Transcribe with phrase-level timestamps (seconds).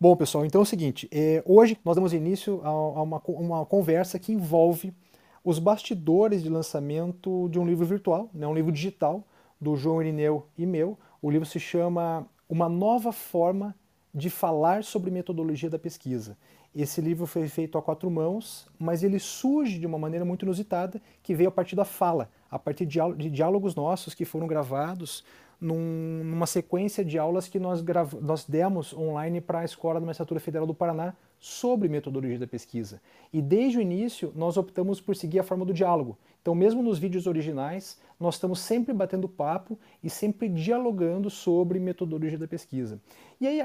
[0.00, 3.66] Bom, pessoal, então é o seguinte: é, hoje nós damos início a, a uma, uma,
[3.66, 4.94] conversa que envolve
[5.42, 9.24] os bastidores de lançamento de um livro virtual, né, um livro digital
[9.60, 10.96] do João Irineu e meu.
[11.20, 13.74] O livro se chama Uma Nova Forma
[14.14, 16.38] de Falar sobre Metodologia da Pesquisa.
[16.72, 21.02] Esse livro foi feito a quatro mãos, mas ele surge de uma maneira muito inusitada,
[21.24, 25.24] que veio a partir da fala, a partir de diálogos nossos que foram gravados
[25.60, 27.82] num, numa sequência de aulas que nós,
[28.20, 33.00] nós demos online para a Escola da Magistratura Federal do Paraná sobre metodologia da pesquisa.
[33.32, 36.16] E desde o início nós optamos por seguir a forma do diálogo.
[36.40, 42.38] Então, mesmo nos vídeos originais, nós estamos sempre batendo papo e sempre dialogando sobre metodologia
[42.38, 43.00] da pesquisa.
[43.40, 43.60] E aí,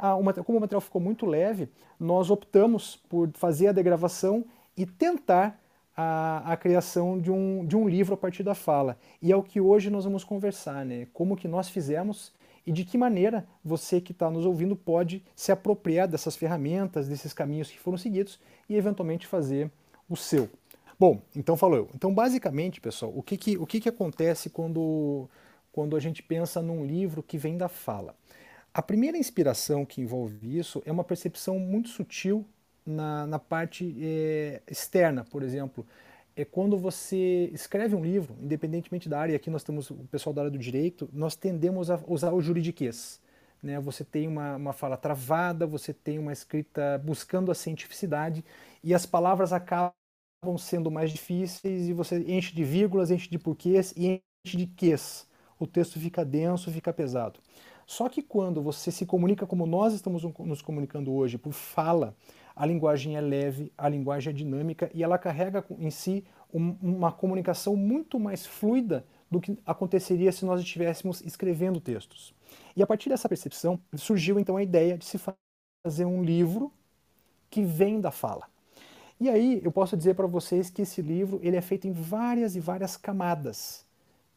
[0.46, 1.70] como o material ficou muito leve,
[2.00, 5.63] nós optamos por fazer a degravação e tentar
[5.96, 8.98] a, a, criação de um, de um livro a partir da fala.
[9.22, 11.08] E é o que hoje nós vamos conversar, né?
[11.14, 12.34] Como que nós fizemos
[12.66, 17.34] e de que maneira você que está nos ouvindo pode se apropriar dessas ferramentas, desses
[17.34, 19.70] caminhos que foram seguidos e eventualmente fazer
[20.10, 20.50] o seu.
[21.00, 21.90] Bom, então falou eu.
[21.94, 25.30] Então, basicamente, pessoal, o que, que, o que, que acontece quando,
[25.72, 28.16] quando a gente pensa num livro que vem da fala?
[28.74, 32.46] A primeira inspiração que envolve isso é uma percepção muito sutil
[32.86, 35.86] na, na parte é, externa, por exemplo.
[36.36, 40.42] É quando você escreve um livro, independentemente da área, aqui nós temos o pessoal da
[40.42, 43.22] área do direito, nós tendemos a usar o juridiquês.
[43.62, 43.80] Né?
[43.80, 48.44] Você tem uma, uma fala travada, você tem uma escrita buscando a cientificidade
[48.84, 49.94] e as palavras acabam
[50.58, 55.28] sendo mais difíceis e você enche de vírgulas, enche de porquês e enche de ques.
[55.58, 57.40] O texto fica denso, fica pesado.
[57.86, 62.16] Só que quando você se comunica como nós estamos nos comunicando hoje, por fala,
[62.56, 66.24] a linguagem é leve, a linguagem é dinâmica e ela carrega em si
[66.54, 72.34] um, uma comunicação muito mais fluida do que aconteceria se nós estivéssemos escrevendo textos.
[72.76, 76.72] E a partir dessa percepção surgiu então a ideia de se fazer um livro
[77.50, 78.48] que vem da fala.
[79.20, 82.56] E aí eu posso dizer para vocês que esse livro ele é feito em várias
[82.56, 83.86] e várias camadas.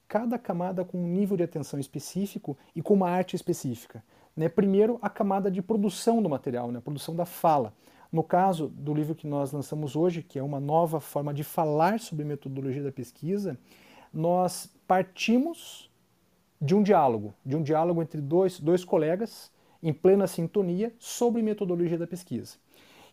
[0.08, 4.02] Cada camada com um nível de atenção específico e com uma arte específica.
[4.36, 4.48] Né?
[4.48, 6.78] Primeiro, a camada de produção do material, né?
[6.78, 7.72] a produção da fala.
[8.12, 11.98] No caso do livro que nós lançamos hoje, que é uma nova forma de falar
[12.00, 13.58] sobre metodologia da pesquisa,
[14.12, 15.90] nós partimos
[16.60, 19.50] de um diálogo, de um diálogo entre dois, dois colegas
[19.82, 22.56] em plena sintonia sobre metodologia da pesquisa.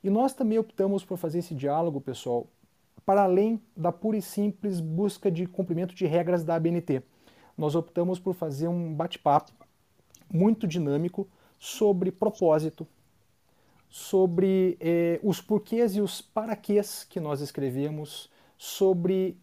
[0.04, 2.48] E nós também optamos por fazer esse diálogo, pessoal,
[3.06, 7.04] para além da pura e simples busca de cumprimento de regras da ABNT.
[7.58, 9.52] Nós optamos por fazer um bate-papo
[10.32, 11.28] muito dinâmico
[11.60, 12.88] sobre propósito,
[13.94, 18.28] sobre eh, os porquês e os paraquês que nós escrevemos,
[18.58, 19.38] sobre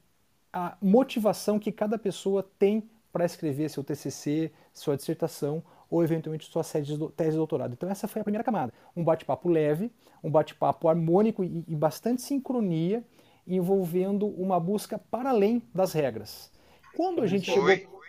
[0.52, 6.64] a motivação que cada pessoa tem para escrever seu TCC, sua dissertação ou eventualmente sua
[6.64, 7.74] tese de doutorado.
[7.74, 9.88] Então essa foi a primeira camada, um bate-papo leve,
[10.20, 13.04] um bate-papo harmônico e, e bastante sincronia,
[13.46, 16.50] envolvendo uma busca para além das regras.
[16.96, 17.76] Quando a gente Oi.
[17.76, 18.00] chegou...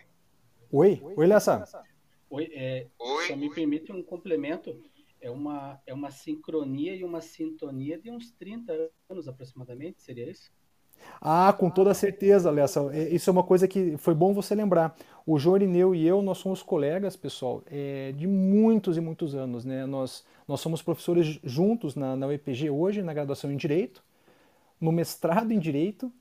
[0.71, 1.03] Oi?
[1.17, 1.85] Oi, Lessa.
[2.31, 3.27] Oi, é, Oi.
[3.27, 4.75] Só me permite um complemento
[5.21, 10.51] é uma, é uma sincronia e uma sintonia de uns 30 anos aproximadamente, seria isso?
[11.19, 12.79] Ah, com toda certeza, Lessa.
[12.93, 14.95] É, isso é uma coisa que foi bom você lembrar.
[15.25, 19.63] O João Irineu e eu, nós somos colegas, pessoal, é, de muitos e muitos anos.
[19.63, 19.85] Né?
[19.85, 24.03] Nós, nós somos professores juntos na, na UEPG hoje, na graduação em Direito,
[24.79, 26.11] no mestrado em Direito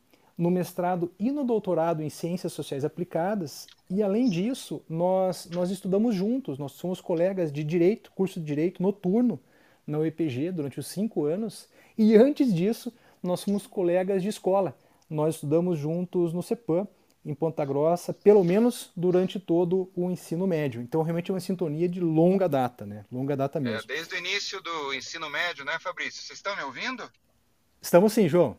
[0.41, 6.15] no mestrado e no doutorado em Ciências Sociais Aplicadas, e além disso, nós, nós estudamos
[6.15, 9.39] juntos, nós somos colegas de Direito, curso de Direito noturno
[9.87, 12.91] na UEPG durante os cinco anos, e antes disso,
[13.23, 14.75] nós somos colegas de escola.
[15.11, 16.89] Nós estudamos juntos no CEPAM,
[17.23, 20.81] em Ponta Grossa, pelo menos durante todo o ensino médio.
[20.81, 23.05] Então, realmente é uma sintonia de longa data, né?
[23.13, 23.93] Longa data é, mesmo.
[23.93, 26.23] É, desde o início do ensino médio, né, Fabrício?
[26.23, 27.07] Vocês estão me ouvindo?
[27.83, 28.57] Estamos sim, João.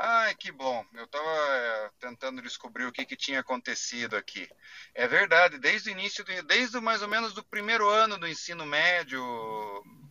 [0.00, 0.84] Ai, que bom.
[0.94, 4.48] Eu estava é, tentando descobrir o que, que tinha acontecido aqui.
[4.94, 8.64] É verdade, desde o início, do, desde mais ou menos do primeiro ano do ensino
[8.64, 9.20] médio,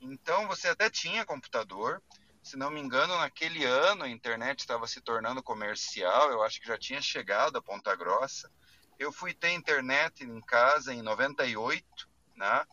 [0.00, 2.00] Então você até tinha computador,
[2.42, 6.68] se não me engano, naquele ano a internet estava se tornando comercial, eu acho que
[6.68, 8.50] já tinha chegado a Ponta Grossa.
[8.98, 12.64] Eu fui ter internet em casa em 98, né?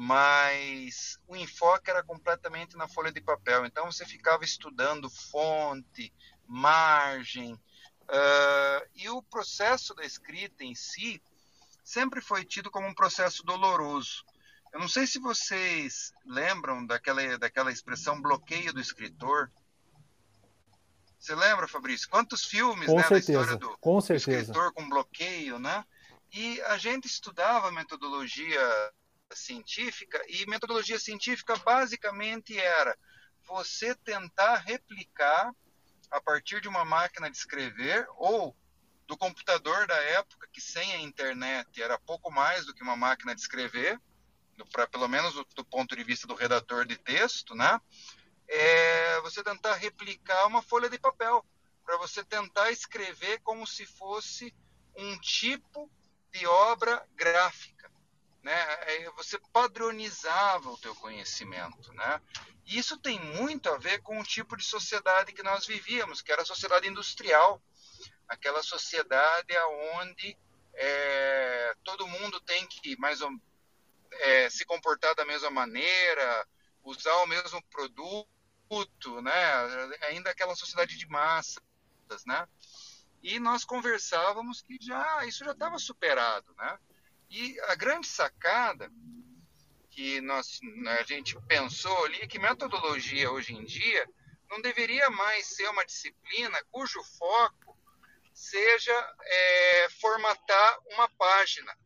[0.00, 3.66] Mas o enfoque era completamente na folha de papel.
[3.66, 6.14] Então você ficava estudando fonte,
[6.46, 11.20] margem, uh, e o processo da escrita em si
[11.82, 14.24] sempre foi tido como um processo doloroso.
[14.72, 19.50] Eu não sei se vocês lembram daquela, daquela expressão bloqueio do escritor.
[21.18, 22.08] Você lembra, Fabrício?
[22.08, 25.84] Quantos filmes com né, certeza, da história do, com do escritor com bloqueio, né?
[26.32, 28.60] E a gente estudava metodologia
[29.34, 32.96] científica e metodologia científica basicamente era
[33.46, 35.54] você tentar replicar
[36.10, 38.56] a partir de uma máquina de escrever ou
[39.06, 43.34] do computador da época que sem a internet era pouco mais do que uma máquina
[43.34, 44.00] de escrever
[44.72, 47.80] para pelo menos do, do, ponto de vista do redator de texto, né?
[48.48, 51.44] É você tentar replicar uma folha de papel,
[51.84, 54.54] para você tentar escrever como se fosse
[54.96, 55.90] um tipo
[56.32, 57.90] de obra gráfica,
[58.42, 59.10] né?
[59.16, 62.20] Você padronizava o teu conhecimento, né?
[62.66, 66.30] E isso tem muito a ver com o tipo de sociedade que nós vivíamos, que
[66.30, 67.62] era a sociedade industrial,
[68.28, 70.36] aquela sociedade aonde
[70.74, 73.30] é, todo mundo tem que mais ou
[74.12, 76.46] é, se comportar da mesma maneira,
[76.84, 79.96] usar o mesmo produto, né?
[80.08, 81.62] Ainda aquela sociedade de massas,
[82.26, 82.46] né?
[83.22, 86.78] E nós conversávamos que já isso já estava superado, né?
[87.30, 88.90] E a grande sacada
[89.90, 94.08] que nós né, a gente pensou ali é que metodologia hoje em dia
[94.48, 97.76] não deveria mais ser uma disciplina cujo foco
[98.32, 101.76] seja é, formatar uma página,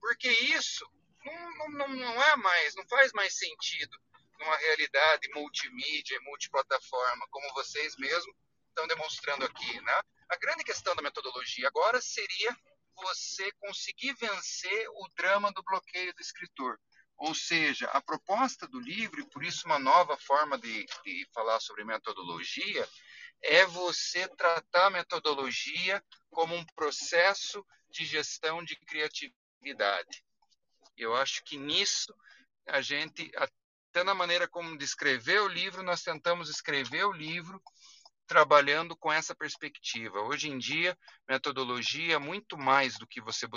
[0.00, 0.88] porque isso
[1.24, 3.98] não, não, não é mais, não faz mais sentido
[4.38, 8.34] numa realidade multimídia e multiplataforma, como vocês mesmos
[8.68, 10.00] estão demonstrando aqui, né?
[10.28, 12.56] A grande questão da metodologia agora seria
[13.02, 16.78] você conseguir vencer o drama do bloqueio do escritor.
[17.16, 21.58] Ou seja, a proposta do livro, e por isso uma nova forma de, de falar
[21.60, 22.88] sobre metodologia,
[23.42, 30.22] é você tratar a metodologia como um processo de gestão de criatividade.
[30.96, 32.14] Eu acho que nisso
[32.66, 37.62] a gente, até na maneira como descrever o livro, nós tentamos escrever o livro
[38.28, 40.20] trabalhando com essa perspectiva.
[40.20, 40.96] Hoje em dia,
[41.26, 43.48] metodologia é muito mais do que você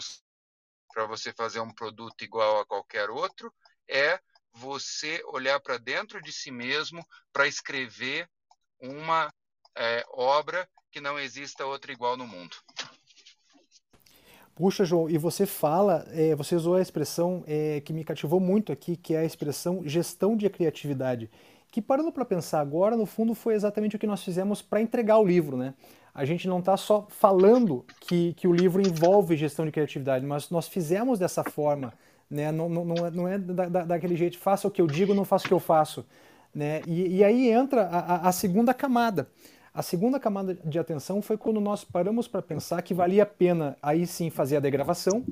[0.93, 3.53] para você fazer um produto igual a qualquer outro,
[3.87, 4.19] é
[4.53, 8.29] você olhar para dentro de si mesmo para escrever
[8.79, 9.33] uma
[9.75, 12.55] é, obra que não exista outra igual no mundo.
[14.53, 18.71] Puxa, João, e você fala, é, você usou a expressão é, que me cativou muito
[18.71, 21.31] aqui, que é a expressão gestão de criatividade.
[21.71, 25.17] Que parando para pensar agora, no fundo, foi exatamente o que nós fizemos para entregar
[25.17, 25.73] o livro, né?
[26.13, 30.49] A gente não está só falando que, que o livro envolve gestão de criatividade, mas
[30.49, 31.93] nós fizemos dessa forma,
[32.29, 32.51] né?
[32.51, 35.13] Não, não, não é, não é da, da, daquele jeito, faça o que eu digo,
[35.13, 36.05] não faça o que eu faço.
[36.53, 36.81] Né?
[36.85, 39.29] E, e aí entra a, a segunda camada.
[39.73, 43.77] A segunda camada de atenção foi quando nós paramos para pensar que valia a pena
[43.81, 45.23] aí sim fazer a degravação.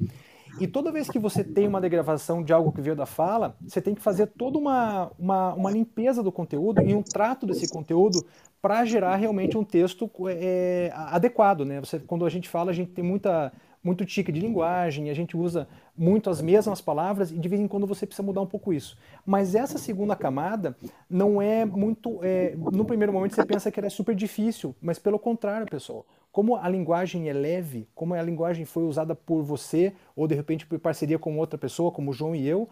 [0.59, 3.81] E toda vez que você tem uma degravação de algo que veio da fala, você
[3.81, 8.25] tem que fazer toda uma, uma, uma limpeza do conteúdo e um trato desse conteúdo
[8.61, 11.63] para gerar realmente um texto é, adequado.
[11.63, 11.79] Né?
[11.79, 13.51] Você, quando a gente fala, a gente tem muita
[13.83, 17.67] muito tique de linguagem, a gente usa muito as mesmas palavras e de vez em
[17.67, 18.97] quando você precisa mudar um pouco isso.
[19.25, 20.75] Mas essa segunda camada
[21.09, 22.19] não é muito.
[22.21, 26.05] É, no primeiro momento você pensa que ela é super difícil, mas pelo contrário, pessoal.
[26.31, 30.65] Como a linguagem é leve, como a linguagem foi usada por você, ou de repente
[30.65, 32.69] por parceria com outra pessoa, como o João e eu,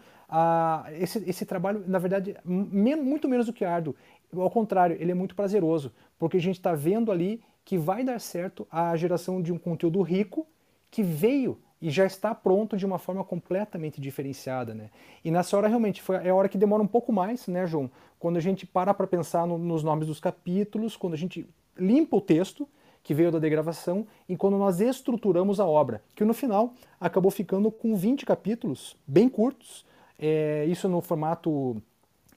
[0.92, 3.96] esse, esse trabalho, na verdade, muito menos do que árduo.
[4.36, 8.20] Ao contrário, ele é muito prazeroso, porque a gente está vendo ali que vai dar
[8.20, 10.46] certo a geração de um conteúdo rico
[10.90, 14.90] que veio e já está pronto de uma forma completamente diferenciada, né?
[15.24, 17.90] E nessa hora realmente foi é a hora que demora um pouco mais, né, João?
[18.18, 21.46] Quando a gente para para pensar no, nos nomes dos capítulos, quando a gente
[21.76, 22.68] limpa o texto
[23.08, 27.70] que veio da degravação e quando nós estruturamos a obra, que no final acabou ficando
[27.70, 29.86] com 20 capítulos bem curtos,
[30.18, 31.80] é, isso no formato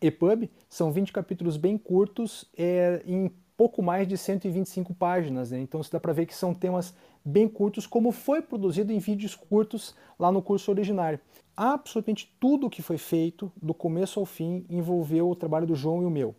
[0.01, 5.60] EPUB, são 20 capítulos bem curtos é, em pouco mais de 125 páginas, né?
[5.60, 9.36] então se dá para ver que são temas bem curtos, como foi produzido em vídeos
[9.36, 11.20] curtos lá no curso originário.
[11.54, 16.06] Absolutamente tudo que foi feito, do começo ao fim, envolveu o trabalho do João e
[16.06, 16.34] o meu,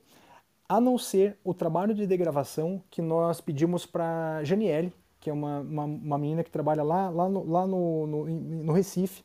[0.73, 5.61] a não ser o trabalho de degravação que nós pedimos para Janiele, que é uma,
[5.61, 9.23] uma, uma, menina que trabalha lá, lá, no, lá no, no, no Recife,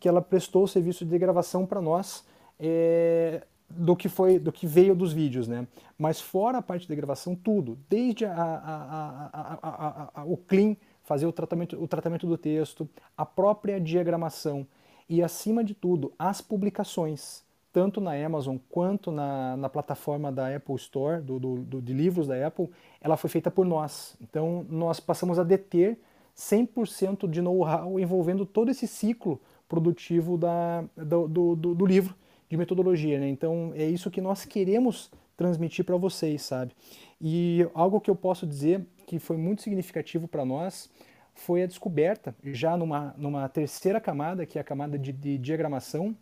[0.00, 2.26] que ela prestou o serviço de gravação para nós
[2.58, 5.68] é, do que foi do que veio dos vídeos, né?
[5.96, 11.32] Mas fora a parte de gravação, tudo, desde a, a, a, o clean, fazer o
[11.32, 14.66] tratamento, o tratamento do texto, a própria diagramação
[15.08, 17.44] e, acima de tudo, as publicações,
[17.78, 22.26] tanto na Amazon quanto na, na plataforma da Apple Store, do, do, do, de livros
[22.26, 22.68] da Apple,
[23.00, 24.16] ela foi feita por nós.
[24.20, 25.96] Então, nós passamos a deter
[26.36, 32.16] 100% de know-how envolvendo todo esse ciclo produtivo da, do, do, livro
[32.50, 33.20] de metodologia.
[33.20, 33.28] Né?
[33.28, 36.72] Então, é isso que nós queremos transmitir para vocês, sabe?
[37.20, 40.90] E algo que eu posso dizer que foi muito significativo para nós
[41.32, 46.16] foi a descoberta, já numa, numa terceira camada, que é a camada de, de diagramação,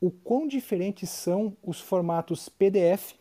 [0.00, 3.14] o quão diferentes são os formatos PDF,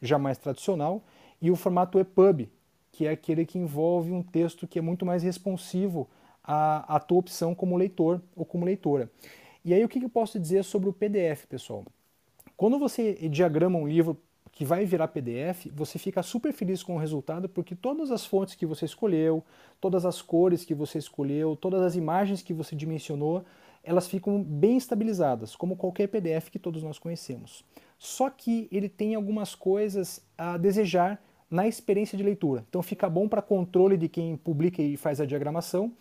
[0.00, 1.02] já mais tradicional,
[1.40, 2.50] e o formato EPUB,
[2.92, 6.08] que é aquele que envolve um texto que é muito mais responsivo
[6.42, 9.10] à, à tua opção como leitor ou como leitora.
[9.64, 11.84] E aí o que eu posso dizer sobre o PDF, pessoal?
[12.56, 14.16] Quando você diagrama um livro
[14.52, 18.54] que vai virar PDF, você fica super feliz com o resultado porque todas as fontes
[18.54, 19.42] que você escolheu,
[19.80, 23.44] todas as cores que você escolheu, todas as imagens que você dimensionou,
[23.84, 27.64] elas ficam bem estabilizadas, como qualquer PDF que todos nós conhecemos.
[27.98, 32.64] Só que ele tem algumas coisas a desejar na experiência de leitura.
[32.68, 35.92] Então fica bom para controle de quem publica e faz a diagramação,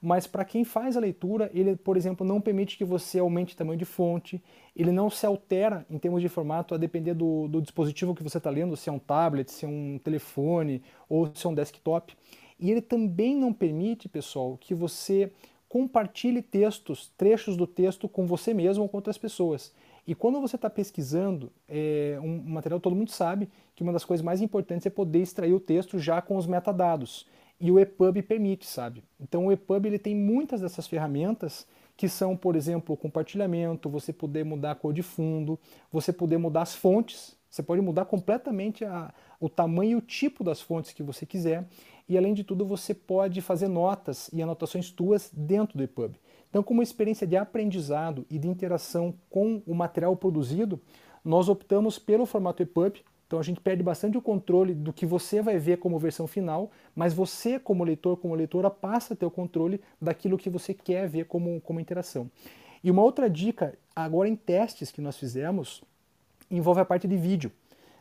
[0.00, 3.56] mas para quem faz a leitura, ele, por exemplo, não permite que você aumente o
[3.56, 4.42] tamanho de fonte,
[4.74, 8.38] ele não se altera em termos de formato a depender do, do dispositivo que você
[8.38, 12.16] está lendo, se é um tablet, se é um telefone ou se é um desktop.
[12.58, 15.32] E ele também não permite, pessoal, que você
[15.70, 19.72] compartilhe textos, trechos do texto com você mesmo ou com outras pessoas.
[20.04, 24.24] E quando você está pesquisando é, um material, todo mundo sabe que uma das coisas
[24.24, 27.24] mais importantes é poder extrair o texto já com os metadados.
[27.60, 29.04] E o EPUB permite, sabe?
[29.20, 31.64] Então o EPUB ele tem muitas dessas ferramentas
[31.96, 35.56] que são, por exemplo, o compartilhamento, você poder mudar a cor de fundo,
[35.92, 40.42] você poder mudar as fontes, você pode mudar completamente a, o tamanho e o tipo
[40.42, 41.68] das fontes que você quiser
[42.10, 46.16] e além de tudo você pode fazer notas e anotações tuas dentro do EPUB.
[46.50, 50.80] Então, como experiência de aprendizado e de interação com o material produzido,
[51.24, 53.00] nós optamos pelo formato EPUB.
[53.28, 56.72] Então a gente perde bastante o controle do que você vai ver como versão final,
[56.96, 61.08] mas você, como leitor, como leitora, passa a ter o controle daquilo que você quer
[61.08, 62.28] ver como, como interação.
[62.82, 65.80] E uma outra dica, agora em testes que nós fizemos,
[66.50, 67.52] envolve a parte de vídeo.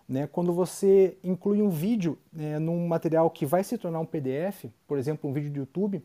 [0.09, 0.25] Né?
[0.25, 4.97] Quando você inclui um vídeo né, num material que vai se tornar um PDF, por
[4.97, 6.03] exemplo, um vídeo do YouTube,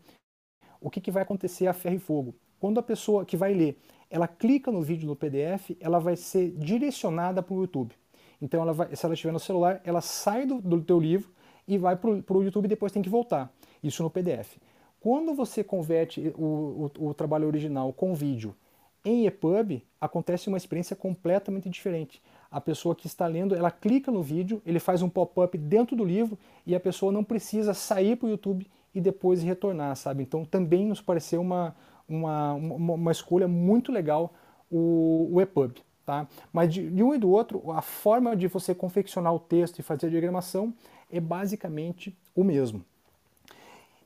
[0.79, 2.35] o que, que vai acontecer a ferro e fogo?
[2.61, 3.81] Quando a pessoa que vai ler,
[4.11, 7.95] ela clica no vídeo no PDF, ela vai ser direcionada para o YouTube.
[8.43, 11.33] Então, ela vai, se ela estiver no celular, ela sai do, do teu livro
[11.67, 13.51] e vai para o YouTube e depois tem que voltar.
[13.83, 14.59] Isso no PDF.
[15.01, 18.55] Quando você converte o, o, o trabalho original com vídeo
[19.03, 22.21] em EPUB, acontece uma experiência completamente diferente
[22.55, 26.05] a pessoa que está lendo, ela clica no vídeo, ele faz um pop-up dentro do
[26.05, 30.23] livro e a pessoa não precisa sair para o YouTube e depois retornar, sabe?
[30.23, 31.75] Então também nos pareceu uma,
[32.09, 34.33] uma, uma, uma escolha muito legal
[34.71, 35.83] o, o EPUB.
[36.07, 36.29] Tá?
[36.53, 39.83] Mas de, de, um e do outro, a forma de você confeccionar o texto e
[39.83, 40.73] fazer a diagramação
[41.11, 42.79] é basicamente o mesmo.
[42.79, 42.85] O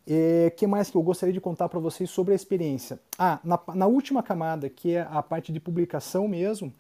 [0.07, 2.99] é, que mais que eu gostaria de contar para vocês sobre a experiência?
[3.19, 6.73] Ah, na, na última camada, que é a parte de publicação mesmo,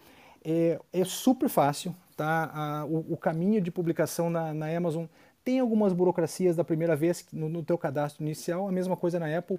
[0.44, 2.50] é, é super fácil, tá?
[2.52, 5.06] A, o, o, caminho de publicação na, na, Amazon
[5.44, 9.36] tem algumas burocracias da primeira vez no, no teu cadastro inicial, a mesma coisa na
[9.36, 9.58] Apple,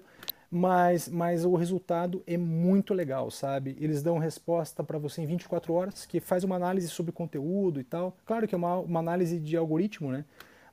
[0.52, 3.78] mas, mas o resultado é muito legal, sabe?
[3.80, 7.84] Eles dão resposta para você em 24 horas, que faz uma análise sobre conteúdo e
[7.84, 8.18] tal.
[8.26, 10.26] Claro que é uma, uma análise de algoritmo, né?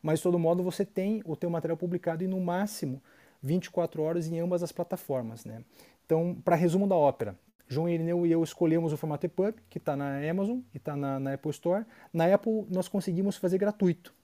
[0.03, 3.03] Mas de todo modo você tem o teu material publicado em no máximo
[3.43, 5.63] 24 horas em ambas as plataformas, né?
[6.05, 7.37] Então, para resumo da ópera,
[7.69, 11.19] João Irineu e eu escolhemos o formato EPUB, que está na Amazon e está na,
[11.19, 11.85] na, Apple Store.
[12.13, 14.15] Na Apple nós conseguimos fazer gratuito.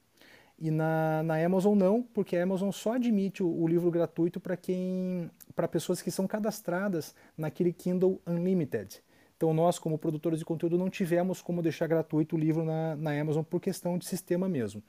[0.58, 4.56] E na, na Amazon não, porque a Amazon só admite o, o livro gratuito para
[4.56, 9.02] quem para pessoas que são cadastradas naquele Kindle Unlimited.
[9.36, 13.20] Então nós, como produtores de conteúdo, não tivemos como deixar gratuito o livro na, na
[13.20, 14.80] Amazon por questão de sistema mesmo.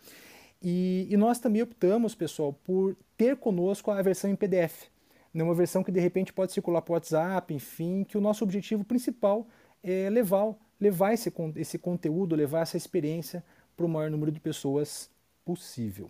[0.62, 4.93] E, e nós também optamos, pessoal, por ter conosco a versão em PDF
[5.34, 9.48] numa versão que de repente pode circular o WhatsApp, enfim, que o nosso objetivo principal
[9.84, 13.44] é levar, levar esse, esse conteúdo, levar essa experiência
[13.76, 15.10] para o maior número de pessoas
[15.44, 16.10] possível.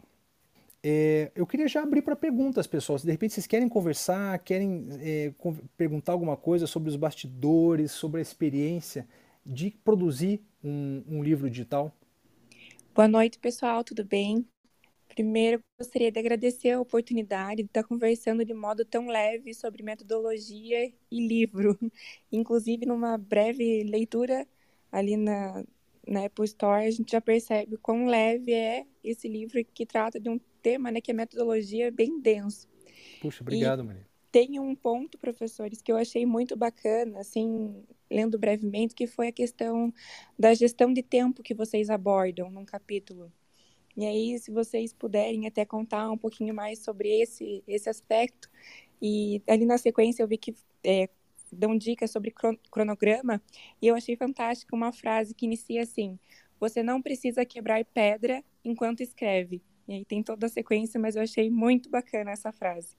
[0.85, 2.99] É, eu queria já abrir para perguntas, pessoal.
[2.99, 5.33] Se de repente vocês querem conversar, querem é,
[5.77, 9.07] perguntar alguma coisa sobre os bastidores, sobre a experiência
[9.45, 11.95] de produzir um, um livro digital.
[12.93, 14.45] Boa noite, pessoal, tudo bem?
[15.13, 20.91] Primeiro, gostaria de agradecer a oportunidade de estar conversando de modo tão leve sobre metodologia
[21.12, 21.77] e livro.
[22.32, 24.48] Inclusive, numa breve leitura
[24.91, 25.63] ali na,
[26.08, 30.29] na Apple Store, a gente já percebe quão leve é esse livro que trata de
[30.29, 32.67] um tema, né, que é metodologia bem denso.
[33.22, 34.08] Puxa, obrigado, e Maria.
[34.32, 39.32] Tem um ponto, professores, que eu achei muito bacana, assim, lendo brevemente, que foi a
[39.32, 39.93] questão
[40.39, 43.32] da gestão de tempo que vocês abordam num capítulo.
[43.95, 48.50] E aí, se vocês puderem até contar um pouquinho mais sobre esse, esse aspecto.
[49.01, 51.09] E ali na sequência eu vi que é,
[51.51, 52.33] dão dicas sobre
[52.71, 53.41] cronograma,
[53.81, 56.17] e eu achei fantástica uma frase que inicia assim:
[56.59, 59.62] Você não precisa quebrar pedra enquanto escreve.
[59.88, 62.95] E aí tem toda a sequência, mas eu achei muito bacana essa frase.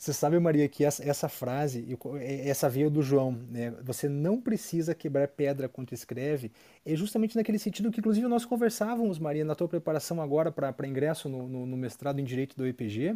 [0.00, 1.86] Você sabe, Maria, que essa, essa frase,
[2.18, 3.70] essa veio do João, né?
[3.82, 6.50] Você não precisa quebrar pedra quando escreve,
[6.86, 11.28] é justamente naquele sentido que, inclusive, nós conversávamos, Maria, na tua preparação agora para ingresso
[11.28, 13.14] no, no, no, mestrado em Direito do IPG,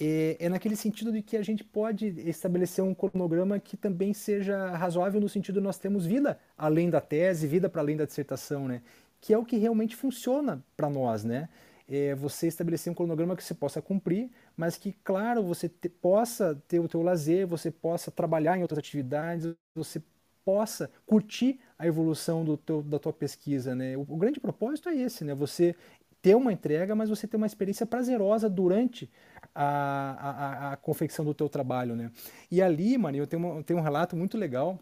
[0.00, 4.70] é, é, naquele sentido de que a gente pode estabelecer um cronograma que também seja
[4.70, 8.66] razoável no sentido de nós temos vida além da tese, vida para além da dissertação,
[8.66, 8.80] né?
[9.20, 11.50] Que é o que realmente funciona para nós, né?
[11.88, 16.60] é, você estabelecer um cronograma que você possa cumprir, mas que, claro, você te, possa
[16.68, 20.02] ter o teu lazer, você possa trabalhar em outras atividades, você
[20.44, 23.74] possa curtir a evolução do teu, da tua pesquisa.
[23.74, 23.96] Né?
[23.96, 25.34] O, o grande propósito é esse, né?
[25.34, 25.74] você
[26.20, 29.10] ter uma entrega, mas você ter uma experiência prazerosa durante
[29.54, 31.94] a, a, a confecção do teu trabalho.
[31.96, 32.10] Né?
[32.50, 34.78] E ali, Maria, eu tenho, uma, eu tenho um relato muito legal,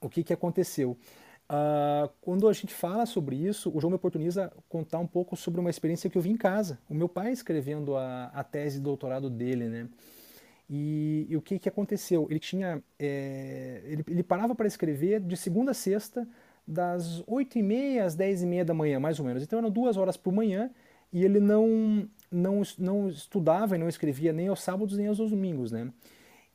[0.00, 0.96] o que, que aconteceu.
[1.54, 5.60] Uh, quando a gente fala sobre isso, o João me oportuniza contar um pouco sobre
[5.60, 6.78] uma experiência que eu vi em casa.
[6.88, 9.88] O meu pai escrevendo a, a tese de doutorado dele, né?
[10.68, 12.26] E, e o que, que aconteceu?
[12.30, 16.26] Ele tinha, é, ele, ele, parava para escrever de segunda a sexta,
[16.66, 19.42] das 8 e meia às 10 e meia da manhã, mais ou menos.
[19.42, 20.70] Então eram duas horas por manhã
[21.12, 25.70] e ele não, não, não estudava e não escrevia nem aos sábados nem aos domingos,
[25.70, 25.92] né?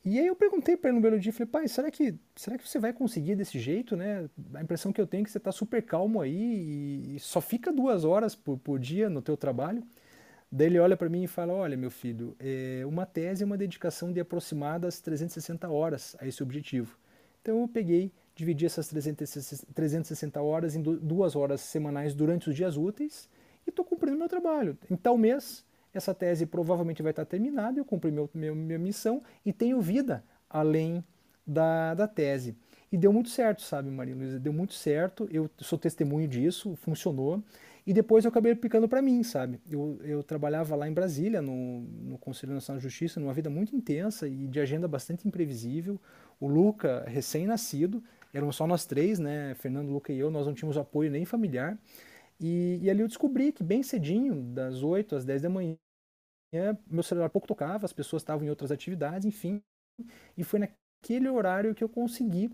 [0.02, 2.66] E aí eu perguntei para ele no belo dia, falei, pai, será que, será que
[2.66, 4.30] você vai conseguir desse jeito, né?
[4.54, 7.70] A impressão que eu tenho é que você está super calmo aí e só fica
[7.70, 9.82] duas horas por, por dia no teu trabalho.
[10.50, 13.58] Daí ele olha para mim e fala, olha, meu filho, é, uma tese é uma
[13.58, 16.98] dedicação de aproximadas 360 horas a esse objetivo.
[17.42, 23.28] Então eu peguei, dividi essas 360 horas em duas horas semanais durante os dias úteis
[23.66, 24.78] e estou cumprindo meu trabalho.
[24.90, 29.22] Em tal mês essa tese provavelmente vai estar terminada, eu cumpri meu, meu, minha missão
[29.44, 31.04] e tenho vida além
[31.46, 32.56] da, da tese.
[32.92, 34.38] E deu muito certo, sabe, Maria Luísa?
[34.38, 37.42] Deu muito certo, eu sou testemunho disso, funcionou.
[37.86, 39.60] E depois eu acabei aplicando para mim, sabe?
[39.70, 43.74] Eu, eu trabalhava lá em Brasília, no, no Conselho Nacional de Justiça, numa vida muito
[43.74, 46.00] intensa e de agenda bastante imprevisível.
[46.38, 48.02] O Luca, recém-nascido,
[48.34, 49.54] éramos só nós três, né?
[49.54, 51.78] Fernando, Luca e eu, nós não tínhamos apoio nem familiar.
[52.40, 55.76] E, e, ali eu descobri que bem cedinho, das 8 às 10 da manhã,
[56.90, 59.60] meu celular pouco tocava, as pessoas estavam em outras atividades, enfim.
[60.36, 62.50] E foi naquele horário que eu consegui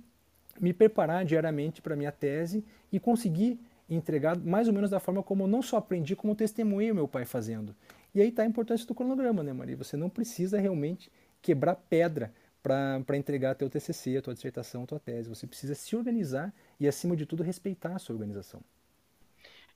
[0.61, 5.45] me preparar diariamente para minha tese e consegui entregar mais ou menos da forma como
[5.45, 7.75] eu não só aprendi, como testemunhei o meu pai fazendo.
[8.13, 9.77] E aí está a importância do cronograma, né, Maria?
[9.77, 14.99] Você não precisa realmente quebrar pedra para entregar teu TCC, a tua dissertação, a tua
[14.99, 15.29] tese.
[15.29, 18.61] Você precisa se organizar e, acima de tudo, respeitar a sua organização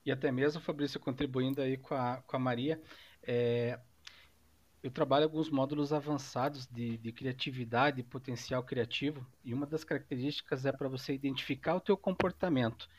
[0.05, 2.81] e até mesmo, Fabrício, contribuindo aí com a, com a Maria,
[3.23, 3.79] é,
[4.81, 10.71] eu trabalho alguns módulos avançados de, de criatividade potencial criativo, e uma das características é
[10.71, 12.89] para você identificar o teu comportamento,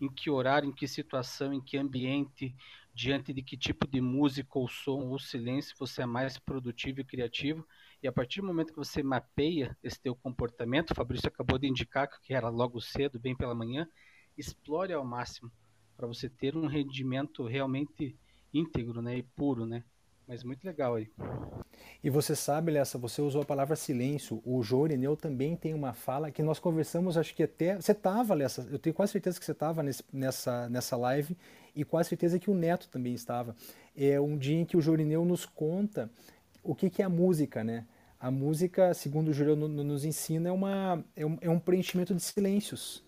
[0.00, 2.56] em que horário, em que situação, em que ambiente,
[2.94, 7.04] diante de que tipo de música ou som ou silêncio você é mais produtivo e
[7.04, 7.66] criativo,
[8.02, 11.68] e a partir do momento que você mapeia esse teu comportamento, o Fabrício acabou de
[11.68, 13.86] indicar que era logo cedo, bem pela manhã,
[14.36, 15.52] explore ao máximo
[15.98, 18.16] para você ter um rendimento realmente
[18.54, 19.82] íntegro, né, e puro, né?
[20.28, 21.10] Mas muito legal aí.
[22.04, 24.42] E você sabe, Lessa, você usou a palavra silêncio.
[24.44, 27.76] O Jorineu também tem uma fala que nós conversamos, acho que até.
[27.76, 29.82] Você estava, Lessa, eu tenho quase certeza que você estava
[30.12, 31.34] nessa, nessa live
[31.74, 33.56] e quase certeza que o Neto também estava.
[33.96, 36.10] É um dia em que o Jorineu nos conta
[36.62, 37.86] o que, que é a música, né?
[38.20, 42.20] A música, segundo o Júlio nos ensina, é, uma, é, um, é um preenchimento de
[42.20, 43.02] silêncios.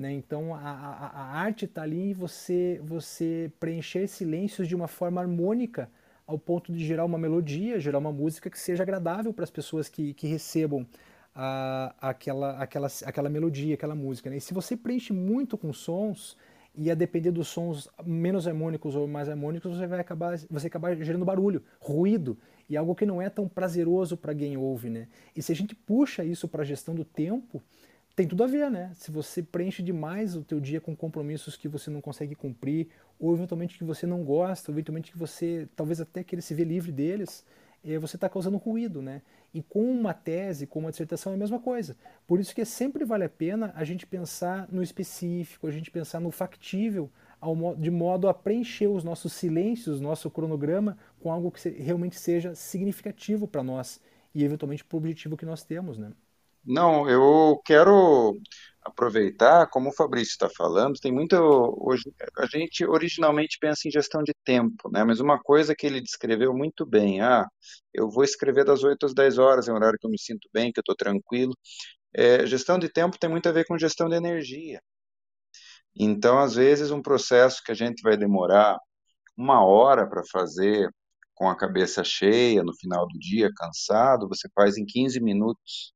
[0.00, 0.12] Né?
[0.12, 5.20] Então a, a, a arte está ali em você, você preencher silêncios de uma forma
[5.20, 5.90] harmônica
[6.26, 9.88] ao ponto de gerar uma melodia, gerar uma música que seja agradável para as pessoas
[9.88, 10.86] que, que recebam
[11.34, 14.30] a, aquela, aquela, aquela melodia, aquela música.
[14.30, 14.38] Né?
[14.38, 16.36] E se você preenche muito com sons,
[16.74, 20.96] e a depender dos sons menos harmônicos ou mais harmônicos, você vai acabar, você acabar
[20.96, 25.08] gerando barulho, ruído, e algo que não é tão prazeroso para quem ouve, né?
[25.34, 27.60] E se a gente puxa isso para a gestão do tempo,
[28.20, 28.92] tem tudo a ver, né?
[28.94, 33.32] Se você preenche demais o teu dia com compromissos que você não consegue cumprir, ou
[33.32, 36.92] eventualmente que você não gosta, ou eventualmente que você talvez até queira se ver livre
[36.92, 37.46] deles,
[37.82, 39.22] é, você está causando ruído, né?
[39.54, 41.96] E com uma tese, com uma dissertação é a mesma coisa.
[42.26, 46.20] Por isso que sempre vale a pena a gente pensar no específico, a gente pensar
[46.20, 47.10] no factível,
[47.78, 53.48] de modo a preencher os nossos silêncios, nosso cronograma, com algo que realmente seja significativo
[53.48, 53.98] para nós
[54.34, 56.12] e eventualmente para o objetivo que nós temos, né?
[56.64, 58.38] Não, eu quero
[58.82, 61.36] aproveitar, como o Fabrício está falando, tem muito.
[61.78, 62.04] Hoje,
[62.38, 65.04] a gente originalmente pensa em gestão de tempo, né?
[65.04, 67.46] Mas uma coisa que ele descreveu muito bem, ah,
[67.94, 70.48] eu vou escrever das 8 às 10 horas, é um horário que eu me sinto
[70.52, 71.54] bem, que eu estou tranquilo.
[72.14, 74.80] É, gestão de tempo tem muito a ver com gestão de energia.
[75.96, 78.78] Então, às vezes, um processo que a gente vai demorar
[79.36, 80.90] uma hora para fazer
[81.34, 85.92] com a cabeça cheia, no final do dia, cansado, você faz em 15 minutos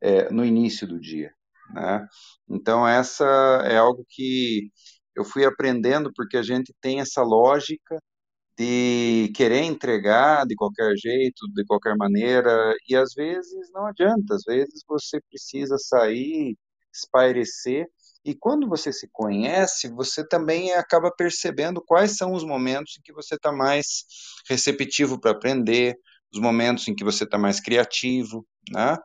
[0.00, 1.32] é, no início do dia.
[1.72, 2.06] Né?
[2.48, 3.24] Então, essa
[3.66, 4.70] é algo que
[5.16, 7.98] eu fui aprendendo porque a gente tem essa lógica
[8.58, 14.42] de querer entregar de qualquer jeito, de qualquer maneira, e às vezes não adianta, às
[14.44, 16.56] vezes você precisa sair,
[16.92, 17.86] espairecer,
[18.24, 23.12] e quando você se conhece, você também acaba percebendo quais são os momentos em que
[23.12, 24.04] você está mais
[24.48, 25.96] receptivo para aprender,
[26.32, 28.96] os momentos em que você está mais criativo, né?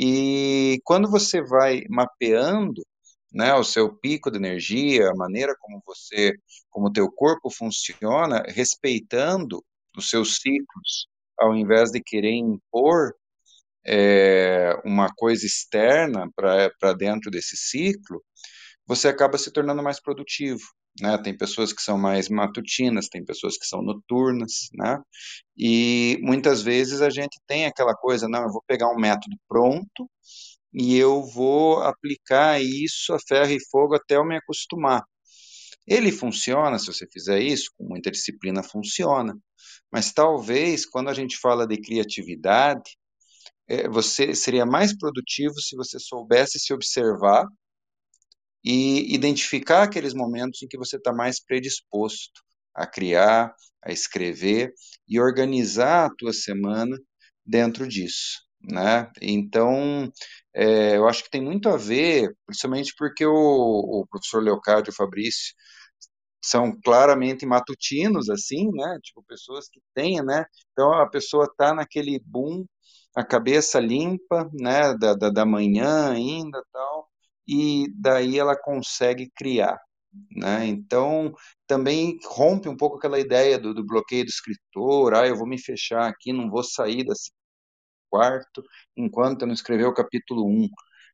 [0.00, 2.86] E quando você vai mapeando
[3.32, 6.32] né, o seu pico de energia, a maneira como você,
[6.70, 9.60] como o teu corpo funciona, respeitando
[9.96, 13.12] os seus ciclos, ao invés de querer impor
[13.84, 18.22] é, uma coisa externa para dentro desse ciclo,
[18.86, 20.62] você acaba se tornando mais produtivo.
[21.00, 21.16] Né?
[21.18, 24.98] Tem pessoas que são mais matutinas, tem pessoas que são noturnas, né?
[25.56, 30.08] E muitas vezes a gente tem aquela coisa, não, eu vou pegar um método pronto
[30.72, 35.02] e eu vou aplicar isso a ferro e fogo até eu me acostumar.
[35.86, 39.34] Ele funciona, se você fizer isso, com muita disciplina funciona.
[39.90, 42.98] Mas talvez, quando a gente fala de criatividade,
[43.68, 47.46] é, você seria mais produtivo se você soubesse se observar
[48.64, 52.42] e identificar aqueles momentos em que você está mais predisposto
[52.74, 54.72] a criar, a escrever
[55.08, 56.96] e organizar a tua semana
[57.44, 59.10] dentro disso, né?
[59.22, 60.10] Então,
[60.54, 64.92] é, eu acho que tem muito a ver, principalmente porque o, o professor Leocádio e
[64.92, 65.54] o Fabrício
[66.42, 68.98] são claramente matutinos, assim, né?
[69.02, 70.44] Tipo, pessoas que têm, né?
[70.72, 72.64] Então, a pessoa está naquele boom,
[73.14, 74.94] a cabeça limpa, né?
[74.98, 77.07] Da, da, da manhã ainda, tal,
[77.48, 79.78] e daí ela consegue criar.
[80.36, 80.66] Né?
[80.66, 81.32] Então,
[81.66, 85.58] também rompe um pouco aquela ideia do, do, bloqueio do escritor, ah, eu vou me
[85.58, 87.30] fechar aqui, não vou sair desse
[88.10, 88.62] quarto
[88.96, 90.68] enquanto eu não escrever o capítulo 1.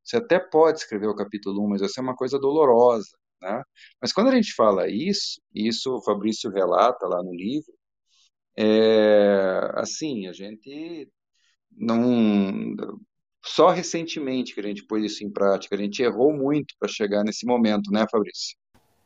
[0.04, 3.16] Você até pode escrever o capítulo 1, mas vai ser uma coisa dolorosa.
[3.42, 3.62] Né?
[4.00, 7.72] Mas quando a gente fala isso, e isso o Fabrício relata lá no livro,
[8.56, 11.10] é, assim, a gente
[11.72, 12.74] não
[13.44, 15.74] só recentemente que a gente pôs isso em prática.
[15.74, 18.56] A gente errou muito para chegar nesse momento, né, Fabrício?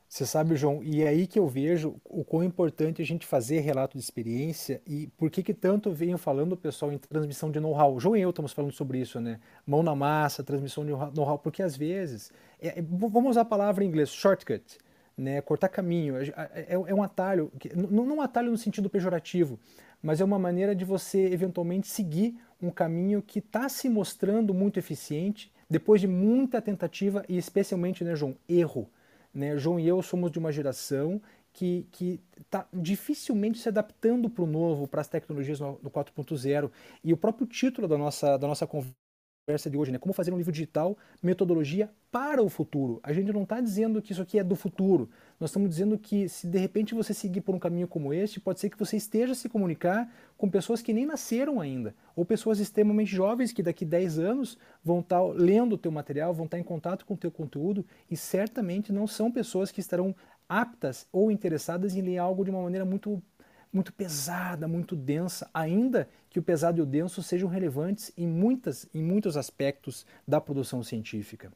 [0.08, 3.60] Você sabe, João, e é aí que eu vejo o quão importante a gente fazer
[3.60, 8.00] relato de experiência e por que que tanto venho falando, pessoal, em transmissão de know-how.
[8.00, 9.38] João e eu estamos falando sobre isso, né?
[9.66, 13.84] Mão na massa, transmissão de know-how, porque às vezes, é, é vamos usar a palavra
[13.84, 14.78] em inglês, shortcut,
[15.14, 15.42] né?
[15.42, 19.60] Cortar caminho, é, é, é um atalho, não, não um atalho no sentido pejorativo,
[20.02, 24.78] mas é uma maneira de você eventualmente seguir um caminho que está se mostrando muito
[24.78, 28.88] eficiente depois de muita tentativa e especialmente, né, João, erro.
[29.34, 29.56] Né?
[29.58, 31.20] João e eu somos de uma geração
[31.52, 36.70] que está dificilmente se adaptando para o novo, para as tecnologias no, no 4.0.
[37.02, 39.98] E o próprio título da nossa, da nossa conversa de hoje, né?
[39.98, 43.00] Como fazer um livro digital, metodologia para o futuro.
[43.02, 45.10] A gente não está dizendo que isso aqui é do futuro.
[45.40, 48.58] Nós estamos dizendo que se de repente você seguir por um caminho como este, pode
[48.58, 53.14] ser que você esteja se comunicar com pessoas que nem nasceram ainda, ou pessoas extremamente
[53.14, 56.60] jovens que daqui 10 anos vão estar tá lendo o teu material, vão estar tá
[56.60, 60.14] em contato com o teu conteúdo e certamente não são pessoas que estarão
[60.48, 63.22] aptas ou interessadas em ler algo de uma maneira muito
[63.70, 68.88] muito pesada, muito densa, ainda que o pesado e o denso sejam relevantes em, muitas,
[68.94, 71.52] em muitos aspectos da produção científica.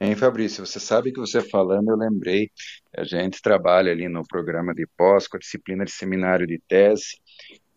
[0.00, 2.50] Hein, Fabrício, você sabe que você falando, eu lembrei,
[2.96, 7.16] a gente trabalha ali no programa de pós com a disciplina de seminário de tese,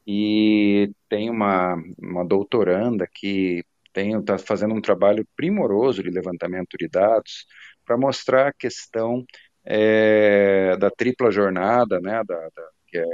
[0.06, 3.64] e tem uma, uma doutoranda que
[3.96, 7.46] está fazendo um trabalho primoroso de levantamento de dados
[7.86, 9.26] para mostrar a questão
[9.66, 13.06] é, da tripla jornada, né, da, da, que, é,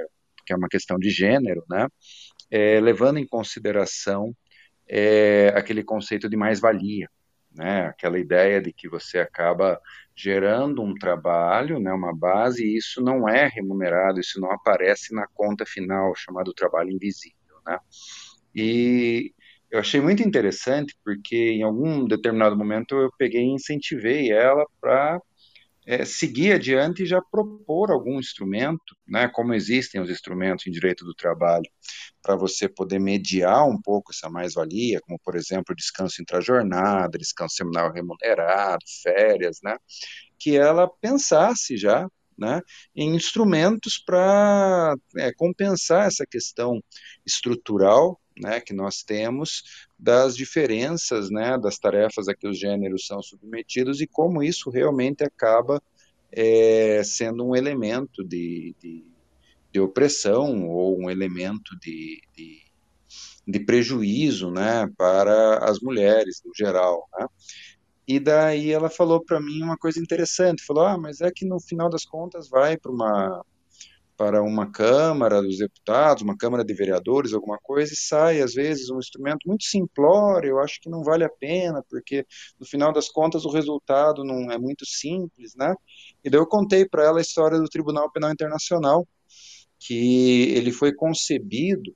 [0.45, 1.87] que é uma questão de gênero, né,
[2.51, 4.35] é, levando em consideração
[4.87, 7.09] é, aquele conceito de mais-valia,
[7.55, 9.79] né, aquela ideia de que você acaba
[10.15, 15.27] gerando um trabalho, né, uma base, e isso não é remunerado, isso não aparece na
[15.33, 17.77] conta final, chamado trabalho invisível, né,
[18.55, 19.33] e
[19.71, 25.19] eu achei muito interessante porque em algum determinado momento eu peguei e incentivei ela para
[25.85, 31.05] é, seguir adiante e já propor algum instrumento, né, como existem os instrumentos em direito
[31.05, 31.69] do trabalho,
[32.21, 37.91] para você poder mediar um pouco essa mais-valia, como, por exemplo, descanso intra-jornada, descanso semanal
[37.91, 39.77] remunerado, férias, né,
[40.37, 42.07] que ela pensasse já
[42.37, 42.61] né,
[42.95, 46.81] em instrumentos para é, compensar essa questão
[47.25, 49.63] estrutural né, que nós temos
[49.97, 55.23] das diferenças né, das tarefas a que os gêneros são submetidos e como isso realmente
[55.23, 55.81] acaba
[56.35, 59.05] é, sendo um elemento de, de,
[59.71, 62.61] de, opressão ou um elemento de, de,
[63.47, 67.07] de prejuízo né, para as mulheres no geral.
[67.17, 67.27] Né?
[68.07, 71.59] E daí ela falou para mim uma coisa interessante, falou, ah, mas é que no
[71.59, 73.45] final das contas vai para uma
[74.23, 78.89] para uma Câmara dos Deputados, uma Câmara de Vereadores, alguma coisa, e sai, às vezes,
[78.89, 82.25] um instrumento muito simplório, eu acho que não vale a pena, porque,
[82.57, 85.75] no final das contas, o resultado não é muito simples, né?
[86.23, 89.05] E daí eu contei para ela a história do Tribunal Penal Internacional,
[89.77, 91.93] que ele foi concebido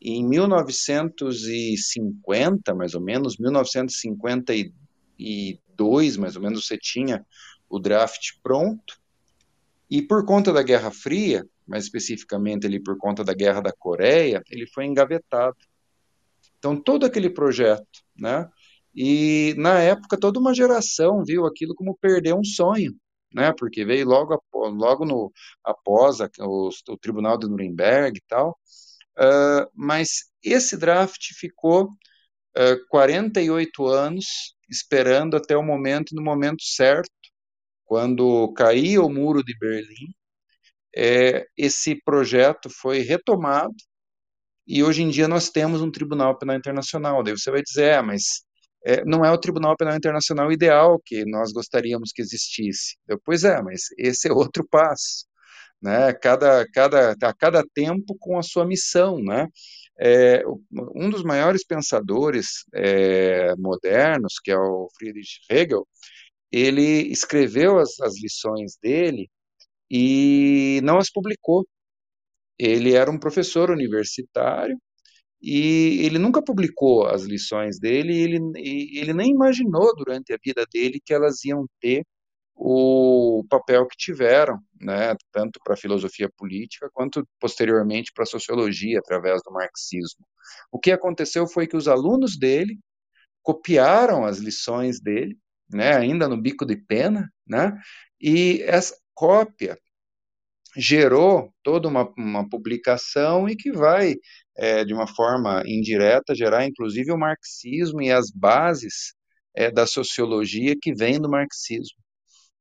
[0.00, 7.26] em 1950, mais ou menos, 1952, mais ou menos, você tinha
[7.68, 8.96] o draft pronto,
[9.90, 14.42] e por conta da Guerra Fria, mais especificamente ali por conta da Guerra da Coreia,
[14.50, 15.56] ele foi engavetado.
[16.58, 18.48] Então todo aquele projeto, né?
[18.94, 22.94] E na época toda uma geração viu aquilo como perder um sonho,
[23.32, 23.52] né?
[23.58, 25.32] Porque veio logo logo no
[25.64, 28.58] após a, o, o, Tribunal de Nuremberg e tal.
[29.18, 37.10] Uh, mas esse draft ficou uh, 48 anos esperando até o momento, no momento certo,
[37.84, 40.14] quando caía o muro de Berlim,
[40.96, 43.74] é, esse projeto foi retomado
[44.66, 47.22] e hoje em dia nós temos um Tribunal Penal Internacional.
[47.22, 48.42] Daí você vai dizer, é, mas
[48.84, 52.96] é, não é o Tribunal Penal Internacional ideal que nós gostaríamos que existisse.
[53.08, 55.26] Eu, pois é, mas esse é outro passo.
[55.82, 56.12] Né?
[56.14, 59.18] Cada, cada, a cada tempo com a sua missão.
[59.18, 59.48] Né?
[60.00, 60.42] É,
[60.94, 65.86] um dos maiores pensadores é, modernos, que é o Friedrich Hegel,
[66.50, 69.28] ele escreveu as, as lições dele
[69.90, 71.66] e não as publicou.
[72.58, 74.78] Ele era um professor universitário
[75.42, 80.38] e ele nunca publicou as lições dele e ele, e ele nem imaginou durante a
[80.44, 82.04] vida dele que elas iam ter
[82.56, 88.98] o papel que tiveram, né, tanto para a filosofia política quanto posteriormente para a sociologia
[89.00, 90.24] através do marxismo.
[90.72, 92.78] O que aconteceu foi que os alunos dele
[93.42, 95.38] copiaram as lições dele,
[95.70, 97.72] né, ainda no bico de pena, né,
[98.20, 99.78] e essa cópia
[100.76, 104.16] gerou toda uma, uma publicação e que vai,
[104.56, 109.14] é, de uma forma indireta, gerar inclusive o marxismo e as bases
[109.54, 111.96] é, da sociologia que vem do marxismo.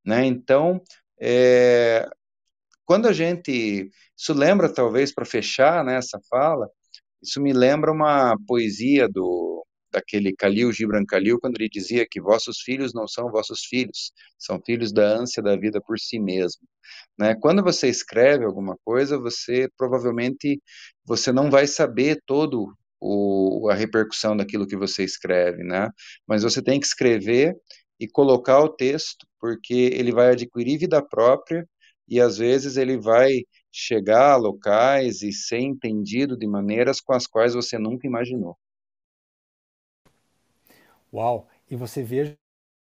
[0.05, 0.25] Né?
[0.25, 0.81] Então,
[1.19, 2.07] é,
[2.85, 3.89] quando a gente.
[4.17, 6.69] Isso lembra, talvez, para fechar né, essa fala,
[7.21, 12.59] isso me lembra uma poesia do daquele Khalil Gibran Khalil, quando ele dizia que vossos
[12.61, 16.61] filhos não são vossos filhos, são filhos da ânsia da vida por si mesmo.
[17.17, 17.35] Né?
[17.35, 20.61] Quando você escreve alguma coisa, você provavelmente
[21.05, 22.67] você não vai saber todo
[22.99, 25.89] o, a repercussão daquilo que você escreve, né?
[26.27, 27.53] Mas você tem que escrever
[27.99, 31.67] e colocar o texto, porque ele vai adquirir vida própria
[32.07, 37.27] e às vezes ele vai chegar a locais e ser entendido de maneiras com as
[37.27, 38.57] quais você nunca imaginou.
[41.13, 41.47] Uau!
[41.69, 42.37] E você veja,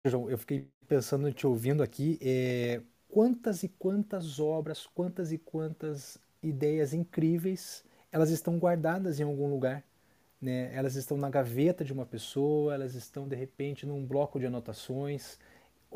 [0.05, 6.93] eu fiquei pensando, te ouvindo aqui, é, quantas e quantas obras, quantas e quantas ideias
[6.93, 9.83] incríveis elas estão guardadas em algum lugar.
[10.41, 10.73] Né?
[10.75, 15.37] Elas estão na gaveta de uma pessoa, elas estão de repente num bloco de anotações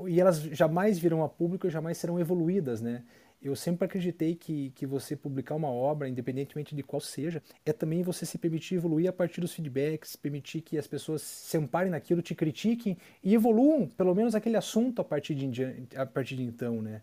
[0.08, 3.04] e elas jamais virão a público e jamais serão evoluídas, né?
[3.43, 8.01] Eu sempre acreditei que, que você publicar uma obra, independentemente de qual seja, é também
[8.01, 12.21] você se permitir evoluir a partir dos feedbacks, permitir que as pessoas se amparem naquilo,
[12.21, 15.63] te critiquem e evoluam, pelo menos aquele assunto a partir de,
[15.95, 17.01] a partir de então, né?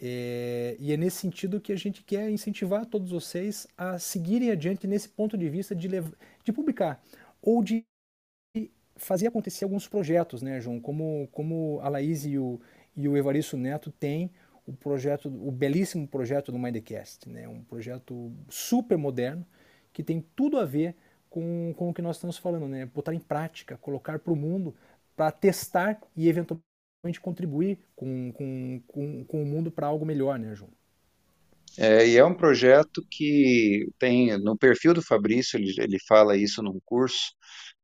[0.00, 4.86] É, e é nesse sentido que a gente quer incentivar todos vocês a seguirem adiante
[4.86, 5.88] nesse ponto de vista de,
[6.44, 7.02] de publicar
[7.42, 7.84] ou de
[8.96, 10.80] fazer acontecer alguns projetos, né, João?
[10.80, 12.60] Como, como a Laís e o,
[12.96, 14.30] e o Evaristo Neto têm
[14.66, 17.48] o projeto, o belíssimo projeto do Mindcast, né?
[17.48, 19.46] Um projeto super moderno
[19.92, 20.94] que tem tudo a ver
[21.28, 22.86] com, com o que nós estamos falando, né?
[22.86, 24.74] Botar em prática, colocar para o mundo
[25.16, 30.54] para testar e eventualmente contribuir com, com, com, com o mundo para algo melhor, né,
[30.54, 30.70] João?
[31.78, 36.62] É, e é um projeto que tem, no perfil do Fabrício, ele, ele fala isso
[36.62, 37.32] num curso,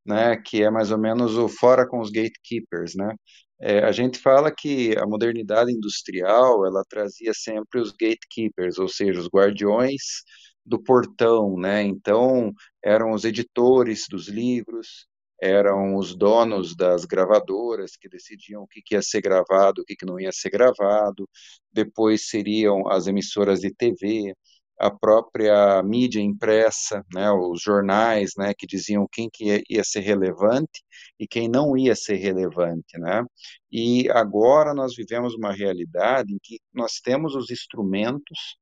[0.04, 3.14] né, que é mais ou menos o fora com os gatekeepers, né,
[3.60, 9.20] é, a gente fala que a modernidade industrial, ela trazia sempre os gatekeepers, ou seja,
[9.20, 10.22] os guardiões
[10.64, 12.52] do portão, né, então
[12.84, 15.08] eram os editores dos livros,
[15.40, 19.96] eram os donos das gravadoras que decidiam o que, que ia ser gravado, o que,
[19.96, 21.28] que não ia ser gravado,
[21.72, 24.34] depois seriam as emissoras de TV,
[24.78, 30.82] a própria mídia impressa, né, os jornais, né, que diziam quem que ia, ser relevante
[31.18, 33.24] e quem não ia ser relevante, né?
[33.70, 38.56] E agora nós vivemos uma realidade em que nós temos os instrumentos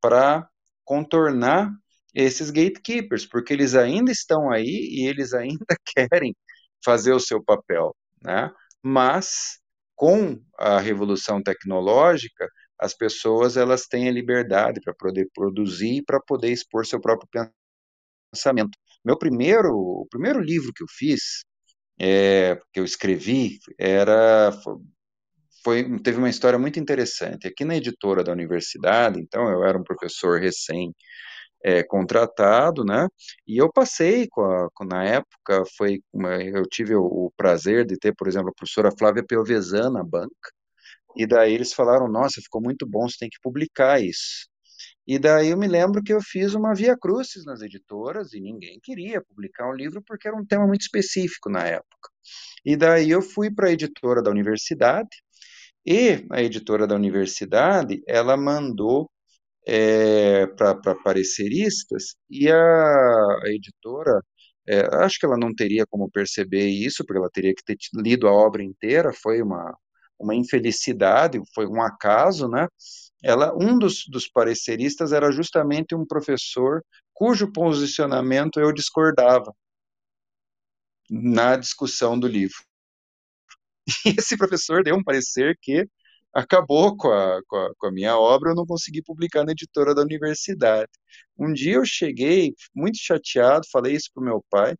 [0.00, 0.46] para
[0.84, 1.70] contornar
[2.14, 5.64] esses gatekeepers, porque eles ainda estão aí e eles ainda
[5.96, 6.36] querem
[6.84, 8.50] fazer o seu papel, né?
[8.82, 9.58] Mas
[9.96, 12.48] com a revolução tecnológica,
[12.78, 17.28] as pessoas elas têm a liberdade para poder produzir e para poder expor seu próprio
[18.32, 18.78] pensamento.
[19.04, 21.44] Meu primeiro, o primeiro livro que eu fiz,
[22.00, 24.52] é, que eu escrevi, era
[25.64, 27.46] foi, teve uma história muito interessante.
[27.48, 30.94] Aqui na editora da universidade, então eu era um professor recém
[31.64, 33.08] é, contratado, né?
[33.46, 37.86] E eu passei com, a, com na época foi uma, eu tive o, o, prazer
[37.86, 40.50] de ter, por exemplo, a professora Flávia Pelvezan na banca.
[41.16, 44.48] E daí eles falaram: "Nossa, ficou muito bom, você tem que publicar isso".
[45.06, 48.80] E daí eu me lembro que eu fiz uma via crucis nas editoras e ninguém
[48.82, 52.10] queria publicar um livro porque era um tema muito específico na época.
[52.64, 55.10] E daí eu fui para a editora da universidade
[55.86, 59.10] e a editora da universidade ela mandou
[59.66, 64.20] é, para pareceristas, e a, a editora,
[64.68, 68.28] é, acho que ela não teria como perceber isso, porque ela teria que ter lido
[68.28, 69.76] a obra inteira, foi uma,
[70.18, 72.66] uma infelicidade, foi um acaso, né?
[73.22, 79.54] Ela, um dos, dos pareceristas era justamente um professor cujo posicionamento eu discordava
[81.10, 82.56] na discussão do livro.
[84.04, 85.88] E esse professor deu um parecer que
[86.32, 89.94] acabou com a, com a, com a minha obra, eu não consegui publicar na editora
[89.94, 90.90] da universidade.
[91.38, 94.74] Um dia eu cheguei muito chateado, falei isso para o meu pai,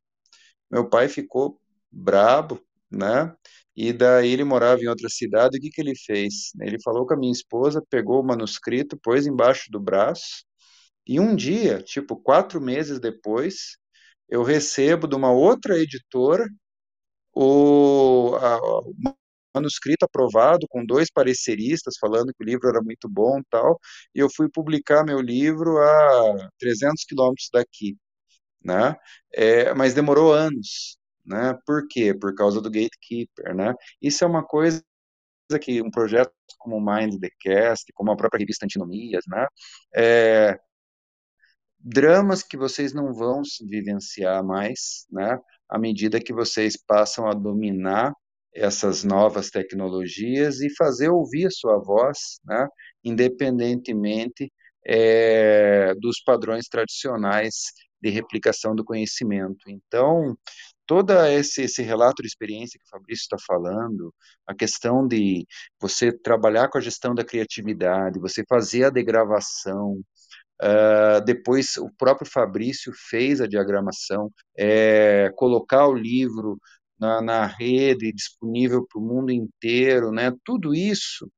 [0.70, 3.34] meu pai ficou brabo, né?
[3.76, 6.52] E daí ele morava em outra cidade, o que, que ele fez?
[6.60, 10.44] Ele falou com a minha esposa, pegou o manuscrito, pôs embaixo do braço,
[11.06, 13.76] e um dia, tipo quatro meses depois,
[14.28, 16.46] eu recebo de uma outra editora
[17.34, 18.58] o, a,
[19.54, 23.78] manuscrito aprovado com dois pareceristas falando que o livro era muito bom tal,
[24.14, 27.96] e eu fui publicar meu livro a 300 quilômetros daqui,
[28.64, 28.96] né?
[29.32, 31.56] É, mas demorou anos, né?
[31.66, 32.14] Por quê?
[32.14, 33.74] Por causa do gatekeeper, né?
[34.00, 34.82] Isso é uma coisa
[35.60, 39.46] que um projeto como o Mind the Cast, como a própria revista Antinomias, né?
[39.94, 40.58] É,
[41.78, 45.38] dramas que vocês não vão vivenciar mais, né?
[45.68, 48.14] À medida que vocês passam a dominar
[48.54, 52.68] essas novas tecnologias e fazer ouvir a sua voz, né,
[53.02, 54.50] independentemente
[54.86, 59.68] é, dos padrões tradicionais de replicação do conhecimento.
[59.68, 60.36] Então,
[60.86, 64.14] todo esse, esse relato de experiência que o Fabrício está falando,
[64.46, 65.46] a questão de
[65.80, 70.00] você trabalhar com a gestão da criatividade, você fazer a degravação,
[70.62, 76.58] Uh, depois o próprio Fabrício fez a diagramação, é, colocar o livro
[76.98, 80.32] na, na rede, disponível para o mundo inteiro, né?
[80.44, 81.28] Tudo isso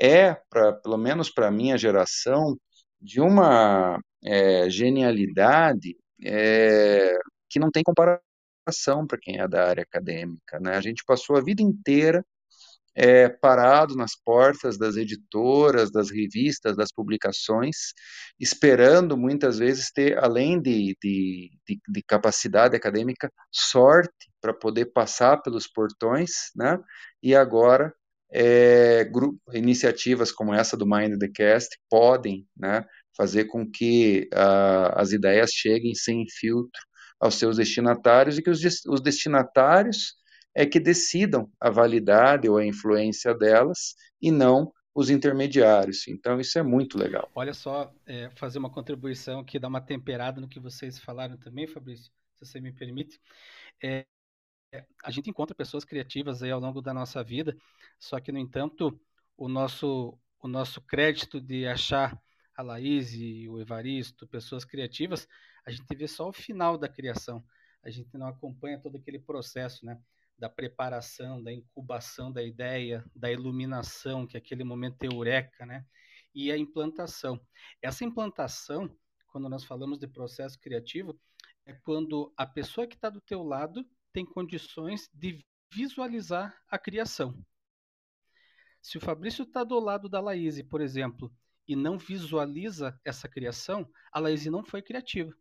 [0.00, 2.56] é, pra, pelo menos para a minha geração,
[3.00, 7.12] de uma é, genialidade é,
[7.48, 8.25] que não tem comparação
[9.06, 10.58] para quem é da área acadêmica.
[10.60, 10.76] Né?
[10.76, 12.24] A gente passou a vida inteira
[12.94, 17.92] é, parado nas portas das editoras, das revistas, das publicações,
[18.40, 25.42] esperando muitas vezes ter, além de, de, de, de capacidade acadêmica, sorte para poder passar
[25.42, 26.78] pelos portões, né?
[27.22, 27.92] E agora
[28.32, 32.84] é, grupo, iniciativas como essa do Mind the Cast podem, né,
[33.16, 36.80] fazer com que uh, as ideias cheguem sem filtro
[37.20, 40.16] aos seus destinatários e que os, os destinatários
[40.54, 46.08] é que decidam a validade ou a influência delas e não os intermediários.
[46.08, 47.30] Então, isso é muito legal.
[47.34, 51.66] Olha só, é, fazer uma contribuição que dá uma temperada no que vocês falaram também,
[51.66, 53.20] Fabrício, se você me permite.
[53.82, 54.06] É,
[55.04, 57.54] a gente encontra pessoas criativas aí ao longo da nossa vida,
[57.98, 58.98] só que, no entanto,
[59.36, 62.18] o nosso, o nosso crédito de achar
[62.56, 65.28] a Laís e o Evaristo, pessoas criativas,
[65.66, 67.44] a gente vê só o final da criação.
[67.82, 70.00] A gente não acompanha todo aquele processo, né?
[70.38, 75.84] Da preparação, da incubação da ideia, da iluminação, que é aquele momento eureka, né?
[76.32, 77.40] E a implantação.
[77.82, 78.96] Essa implantação,
[79.26, 81.18] quando nós falamos de processo criativo,
[81.64, 87.36] é quando a pessoa que está do teu lado tem condições de visualizar a criação.
[88.80, 91.34] Se o Fabrício está do lado da Laís, por exemplo,
[91.66, 95.34] e não visualiza essa criação, a Laís não foi criativa.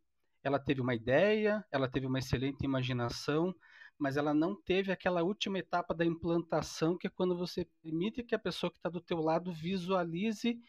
[0.45, 3.51] Ela teve uma ideia, ela teve uma excelente imaginação,
[3.97, 8.35] mas ela não teve aquela última etapa da implantação, que é quando você permite que
[8.35, 10.59] a pessoa que está do teu lado visualize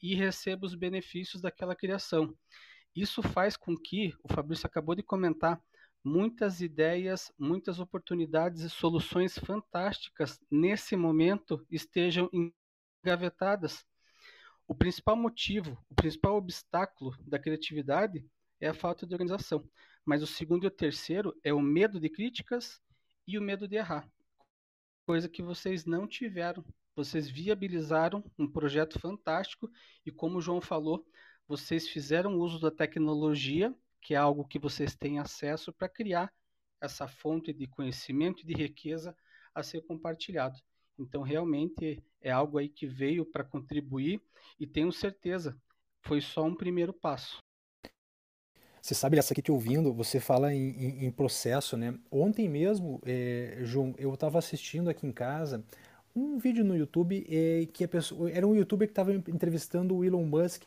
[0.00, 2.32] e receba os benefícios daquela criação.
[2.94, 5.60] Isso faz com que, o Fabrício acabou de comentar,
[6.04, 12.30] muitas ideias, muitas oportunidades e soluções fantásticas nesse momento estejam
[13.04, 13.84] engavetadas.
[14.68, 18.24] O principal motivo, o principal obstáculo da criatividade
[18.64, 19.68] é a falta de organização.
[20.04, 22.80] Mas o segundo e o terceiro é o medo de críticas
[23.26, 24.08] e o medo de errar.
[25.06, 26.64] Coisa que vocês não tiveram.
[26.96, 29.70] Vocês viabilizaram um projeto fantástico
[30.06, 31.06] e, como o João falou,
[31.46, 36.32] vocês fizeram uso da tecnologia que é algo que vocês têm acesso para criar
[36.80, 39.16] essa fonte de conhecimento e de riqueza
[39.54, 40.60] a ser compartilhado.
[40.98, 44.22] Então, realmente é algo aí que veio para contribuir
[44.60, 45.58] e tenho certeza,
[46.02, 47.42] foi só um primeiro passo.
[48.84, 51.98] Você sabe, essa aqui te ouvindo, você fala em, em, em processo, né?
[52.10, 55.64] Ontem mesmo, é, João, eu estava assistindo aqui em casa
[56.14, 60.04] um vídeo no YouTube é, que a pessoa, era um youtuber que estava entrevistando o
[60.04, 60.64] Elon Musk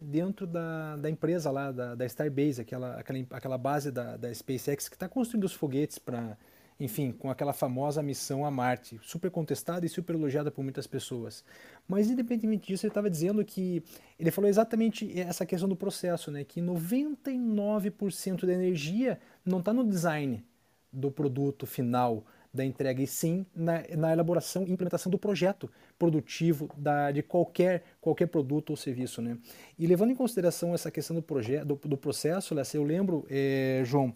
[0.00, 4.88] dentro da, da empresa lá, da, da Starbase, aquela, aquela, aquela base da, da SpaceX
[4.88, 6.36] que está construindo os foguetes para,
[6.82, 11.44] enfim, com aquela famosa missão a Marte, super contestada e super elogiada por muitas pessoas.
[11.86, 13.82] Mas, independentemente disso, ele estava dizendo que,
[14.18, 19.84] ele falou exatamente essa questão do processo, né, que 99% da energia não está no
[19.84, 20.44] design
[20.92, 26.68] do produto final, da entrega, e sim na, na elaboração e implementação do projeto produtivo
[26.76, 29.22] da, de qualquer, qualquer produto ou serviço.
[29.22, 29.38] Né?
[29.78, 34.14] E levando em consideração essa questão do, projeto, do, do processo, eu lembro, é, João,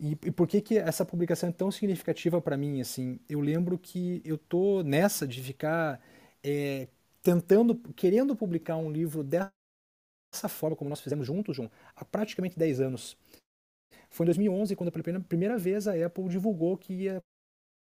[0.00, 2.80] e, e, por que, que essa publicação é tão significativa para mim?
[2.80, 6.00] Assim, eu lembro que eu tô nessa de ficar
[6.42, 6.88] é,
[7.22, 12.80] tentando, querendo publicar um livro dessa forma, como nós fizemos juntos, João, há praticamente 10
[12.80, 13.16] anos.
[14.08, 17.22] Foi em 2011 quando pela primeira vez a Apple divulgou que ia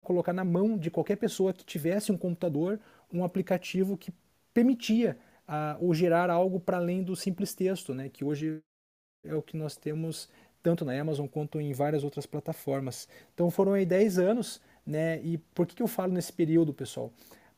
[0.03, 2.80] colocar na mão de qualquer pessoa que tivesse um computador
[3.12, 4.14] um aplicativo que
[4.53, 8.10] permitia a, ou gerar algo para além do simples texto, né?
[8.10, 8.60] que hoje
[9.26, 10.30] é o que nós temos
[10.68, 13.07] tanto na Amazon quanto em várias outras plataformas.
[13.34, 15.18] Então foram aí 10 anos, né?
[15.24, 17.09] E por que, eu falo nesse período, pessoal?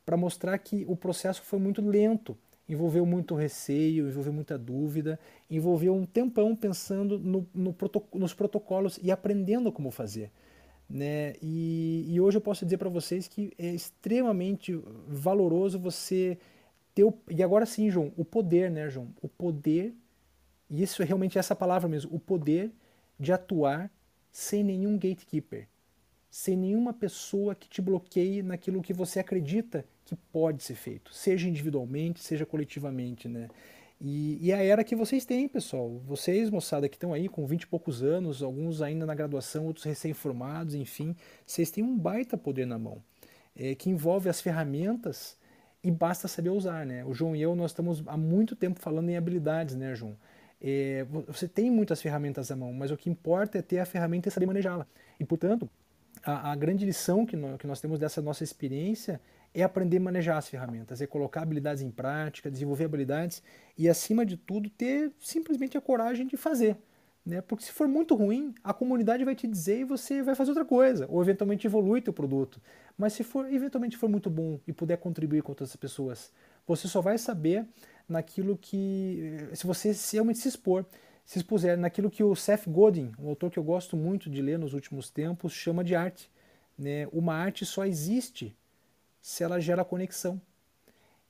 [0.06, 2.38] Para mostrar que o processo foi muito lento,
[2.68, 7.76] envolveu muito receio, envolveu muita dúvida, envolveu um tempão pensando no, no
[8.14, 10.32] nos protocolos e aprendendo como fazer.
[10.88, 11.34] Né?
[11.42, 16.38] E, e hoje eu posso dizer para vocês que é extremamente valoroso você
[16.94, 19.08] ter o, e agora sim, João, o poder, né, João?
[19.20, 19.96] O poder,
[20.70, 22.72] e isso é realmente essa palavra mesmo, o poder
[23.20, 23.92] de atuar
[24.32, 25.68] sem nenhum gatekeeper,
[26.30, 31.48] sem nenhuma pessoa que te bloqueie naquilo que você acredita que pode ser feito, seja
[31.48, 33.50] individualmente, seja coletivamente, né?
[34.02, 36.00] E, e, a era que vocês têm, pessoal.
[36.06, 39.84] Vocês, moçada, que estão aí com 20 e poucos anos, alguns ainda na graduação, outros
[39.84, 41.14] recém-formados, enfim,
[41.46, 43.04] vocês têm um baita poder na mão,
[43.54, 45.38] é, que envolve as ferramentas
[45.84, 47.04] e basta saber usar, né?
[47.04, 50.16] O João e eu, nós estamos há muito tempo falando em habilidades, né, João?
[50.62, 54.28] É, você tem muitas ferramentas à mão, mas o que importa é ter a ferramenta
[54.28, 54.86] e saber manejá-la.
[55.20, 55.70] E, portanto,
[56.24, 59.22] a, a grande lição que nós, que nós temos dessa nossa experiência
[59.54, 63.42] é aprender a manejar as ferramentas, é colocar habilidades em prática, desenvolver habilidades
[63.78, 66.78] e, acima de tudo, ter simplesmente a coragem de fazer.
[67.26, 67.42] Né?
[67.42, 70.66] Porque se for muito ruim, a comunidade vai te dizer e você vai fazer outra
[70.66, 72.62] coisa, ou eventualmente evolui teu produto.
[72.98, 76.32] Mas se for eventualmente for muito bom e puder contribuir com outras pessoas,
[76.68, 77.66] você só vai saber
[78.10, 79.50] naquilo que.
[79.54, 80.86] se você realmente se expor.
[81.26, 84.58] Se expuser naquilo que o Seth Godin, um autor que eu gosto muito de ler
[84.58, 86.30] nos últimos tempos, chama de arte.
[86.76, 87.08] Né?
[87.12, 88.56] Uma arte só existe
[89.22, 90.42] se ela gera conexão.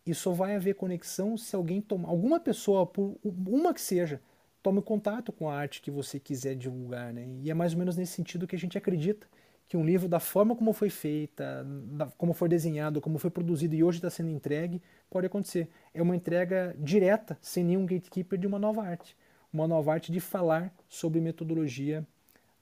[0.05, 4.21] E só vai haver conexão se alguém tomar, alguma pessoa, por uma que seja,
[4.63, 7.11] tome contato com a arte que você quiser divulgar.
[7.13, 7.27] Né?
[7.43, 9.27] E é mais ou menos nesse sentido que a gente acredita
[9.69, 13.75] que um livro, da forma como foi feita, da, como foi desenhado, como foi produzido
[13.75, 15.70] e hoje está sendo entregue, pode acontecer.
[15.93, 19.16] É uma entrega direta, sem nenhum gatekeeper, de uma nova arte.
[19.51, 22.05] Uma nova arte de falar sobre metodologia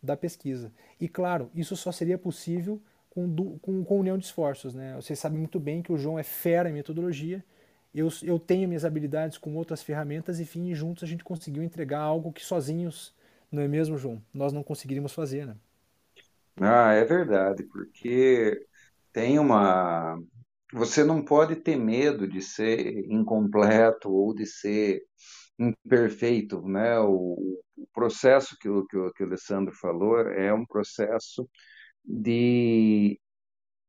[0.02, 0.72] da pesquisa.
[1.00, 4.74] E claro, isso só seria possível com, com, com união de esforços.
[4.74, 4.95] Né?
[4.95, 7.43] Vocês sabem muito bem que o João é fera em metodologia,
[7.93, 12.00] eu, eu tenho minhas habilidades com outras ferramentas, enfim, e juntos a gente conseguiu entregar
[12.00, 13.14] algo que sozinhos,
[13.52, 14.22] não é mesmo, João?
[14.32, 15.56] Nós não conseguiríamos fazer, né?
[16.60, 18.66] Ah, é verdade, porque
[19.12, 20.22] tem uma.
[20.74, 25.01] Você não pode ter medo de ser incompleto ou de ser
[25.59, 26.99] imperfeito, né?
[26.99, 31.49] O, o processo que o, que o, que o Alessandro falou é um processo
[32.05, 33.20] de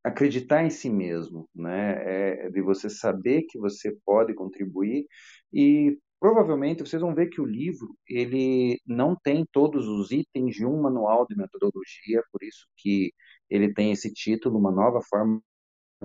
[0.04, 2.44] acreditar em si mesmo, né?
[2.46, 5.06] É de você saber que você pode contribuir
[5.52, 10.66] e provavelmente vocês vão ver que o livro ele não tem todos os itens de
[10.66, 13.12] um manual de metodologia, por isso que
[13.50, 15.40] ele tem esse título, uma nova forma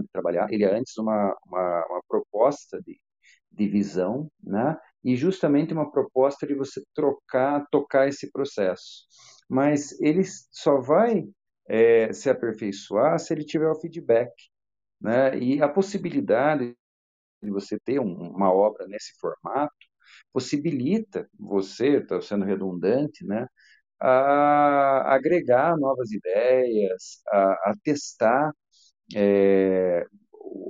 [0.02, 0.52] de trabalhar.
[0.52, 3.00] Ele é antes uma, uma, uma proposta de,
[3.52, 4.78] de visão, né?
[5.04, 9.06] E justamente uma proposta de você trocar, tocar esse processo.
[9.50, 11.24] Mas ele só vai
[11.68, 14.32] é, se aperfeiçoar se ele tiver o feedback.
[15.02, 15.38] Né?
[15.38, 16.76] E a possibilidade
[17.44, 19.74] de você ter um, uma obra nesse formato
[20.32, 23.48] possibilita você, estou sendo redundante, né,
[24.00, 28.52] a agregar novas ideias, a, a testar
[29.16, 30.06] é,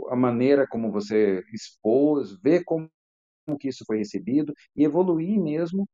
[0.09, 2.89] a maneira como você expôs, ver como
[3.59, 5.87] que isso foi recebido e evoluir mesmo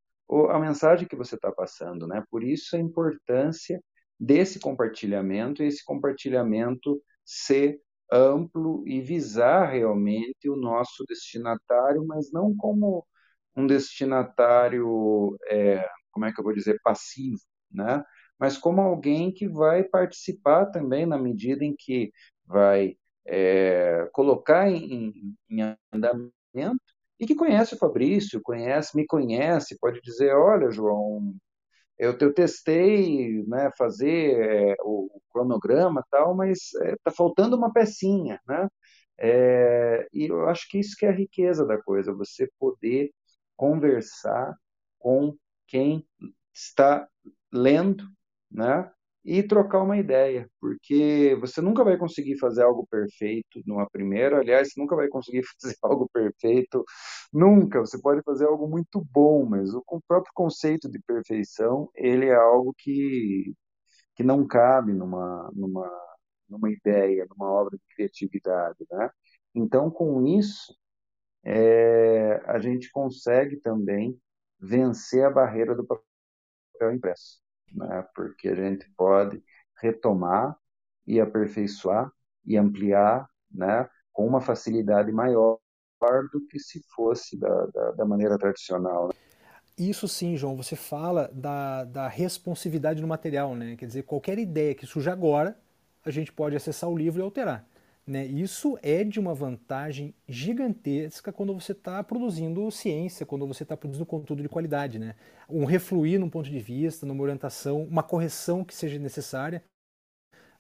[0.52, 2.24] a mensagem que você está passando, né?
[2.30, 3.82] Por isso a importância
[4.20, 7.80] desse compartilhamento, e esse compartilhamento ser
[8.12, 13.06] amplo e visar realmente o nosso destinatário, mas não como
[13.56, 17.40] um destinatário, é, como é que eu vou dizer, passivo,
[17.72, 18.04] né?
[18.40, 22.12] Mas como alguém que vai participar também na medida em que
[22.46, 26.82] vai é, colocar em, em andamento
[27.20, 31.36] e que conhece o Fabrício, conhece, me conhece, pode dizer, olha, João,
[31.98, 37.74] eu, eu testei né, fazer é, o cronograma tal, mas está é, tá faltando uma
[37.74, 38.68] pecinha, né?
[39.18, 43.12] É, e eu acho que isso que é a riqueza da coisa, você poder
[43.58, 44.56] conversar
[44.98, 45.36] com
[45.68, 46.08] quem
[46.54, 47.06] está
[47.52, 48.08] lendo,
[48.52, 48.92] né?
[49.24, 54.70] E trocar uma ideia, porque você nunca vai conseguir fazer algo perfeito numa primeira, aliás,
[54.72, 56.84] você nunca vai conseguir fazer algo perfeito
[57.34, 57.80] nunca.
[57.82, 62.74] Você pode fazer algo muito bom, mas o próprio conceito de perfeição, ele é algo
[62.78, 63.54] que,
[64.16, 65.90] que não cabe numa, numa,
[66.50, 69.10] numa ideia, numa obra de criatividade, né?
[69.56, 70.76] Então, com isso,
[71.44, 74.20] é, a gente consegue também
[74.60, 77.40] vencer a barreira do papel impresso,
[77.74, 78.06] né?
[78.16, 79.42] porque a gente pode
[79.82, 80.56] retomar
[81.06, 82.12] e aperfeiçoar
[82.46, 83.90] e ampliar né?
[84.12, 85.58] com uma facilidade maior
[86.32, 89.08] do que se fosse da, da, da maneira tradicional.
[89.08, 89.14] Né?
[89.78, 93.78] Isso sim, João, você fala da, da responsividade no material, né?
[93.78, 95.58] Quer dizer, qualquer ideia que surja agora,
[96.06, 97.66] a gente pode acessar o livro e alterar.
[98.10, 98.26] Né?
[98.26, 104.04] Isso é de uma vantagem gigantesca quando você está produzindo ciência, quando você está produzindo
[104.04, 104.98] conteúdo de qualidade.
[104.98, 105.14] Né?
[105.48, 109.64] Um refluir num ponto de vista, numa orientação, uma correção que seja necessária.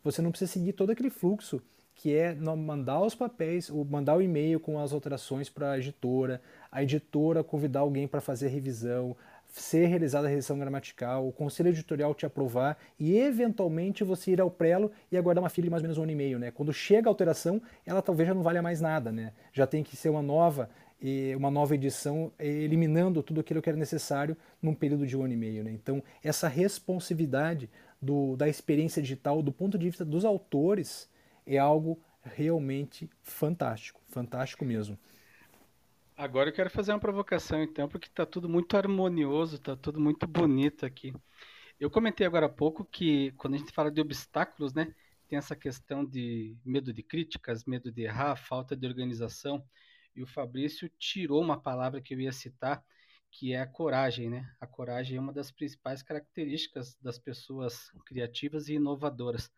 [0.03, 1.59] Você não precisa seguir todo aquele fluxo
[1.95, 6.39] que é mandar os papéis, mandar o e-mail com as alterações para a editora,
[6.71, 9.17] a editora convidar alguém para fazer revisão,
[9.49, 14.49] ser realizada a revisão gramatical, o conselho editorial te aprovar e eventualmente você ir ao
[14.49, 16.51] prelo e aguardar uma fila de mais ou menos um ano e meio, né?
[16.51, 19.33] Quando chega a alteração, ela talvez já não valha mais nada, né?
[19.51, 20.69] Já tem que ser uma nova
[21.37, 25.37] uma nova edição eliminando tudo aquilo que era necessário num período de um ano e
[25.37, 25.71] meio, né?
[25.71, 27.69] Então essa responsividade
[28.01, 31.09] do, da experiência digital do ponto de vista dos autores
[31.47, 34.97] é algo realmente fantástico, fantástico mesmo.
[36.19, 40.27] Agora eu quero fazer uma provocação então, porque está tudo muito harmonioso, está tudo muito
[40.27, 41.13] bonito aqui.
[41.79, 44.93] Eu comentei agora há pouco que quando a gente fala de obstáculos, né,
[45.29, 49.65] tem essa questão de medo de críticas, medo de errar, falta de organização.
[50.13, 52.83] E o Fabrício tirou uma palavra que eu ia citar,
[53.31, 54.53] que é a coragem, né?
[54.59, 59.49] A coragem é uma das principais características das pessoas criativas e inovadoras.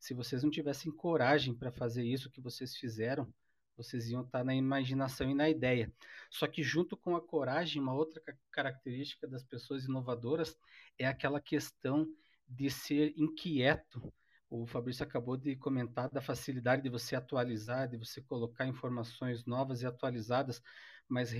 [0.00, 3.30] Se vocês não tivessem coragem para fazer isso que vocês fizeram,
[3.76, 5.92] vocês iam estar tá na imaginação e na ideia.
[6.30, 10.56] Só que junto com a coragem, uma outra característica das pessoas inovadoras
[10.98, 12.06] é aquela questão
[12.48, 14.12] de ser inquieto.
[14.48, 19.82] O Fabrício acabou de comentar da facilidade de você atualizar, de você colocar informações novas
[19.82, 20.62] e atualizadas,
[21.08, 21.32] mas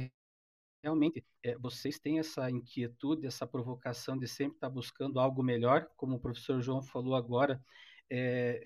[0.82, 6.16] realmente é, vocês têm essa inquietude, essa provocação de sempre estar buscando algo melhor, como
[6.16, 7.62] o professor João falou agora.
[8.11, 8.62] É,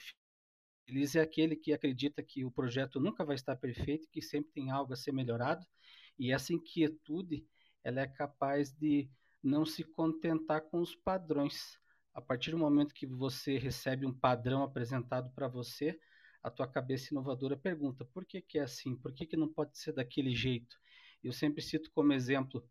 [0.90, 4.72] Feliz é aquele que acredita que o projeto nunca vai estar perfeito, que sempre tem
[4.72, 5.64] algo a ser melhorado,
[6.18, 7.46] e essa inquietude
[7.84, 9.08] ela é capaz de
[9.40, 11.78] não se contentar com os padrões.
[12.12, 15.96] A partir do momento que você recebe um padrão apresentado para você,
[16.42, 18.96] a tua cabeça inovadora pergunta: por que, que é assim?
[18.96, 20.76] Por que, que não pode ser daquele jeito?
[21.22, 22.68] Eu sempre cito como exemplo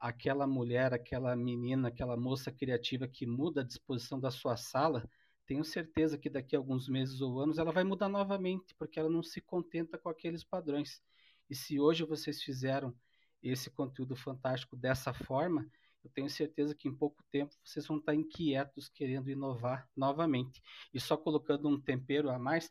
[0.00, 5.06] aquela mulher, aquela menina, aquela moça criativa que muda a disposição da sua sala.
[5.48, 9.08] Tenho certeza que daqui a alguns meses ou anos ela vai mudar novamente, porque ela
[9.08, 11.02] não se contenta com aqueles padrões.
[11.48, 12.94] E se hoje vocês fizeram
[13.42, 15.66] esse conteúdo fantástico dessa forma,
[16.04, 20.60] eu tenho certeza que em pouco tempo vocês vão estar inquietos querendo inovar novamente.
[20.92, 22.70] E só colocando um tempero a mais,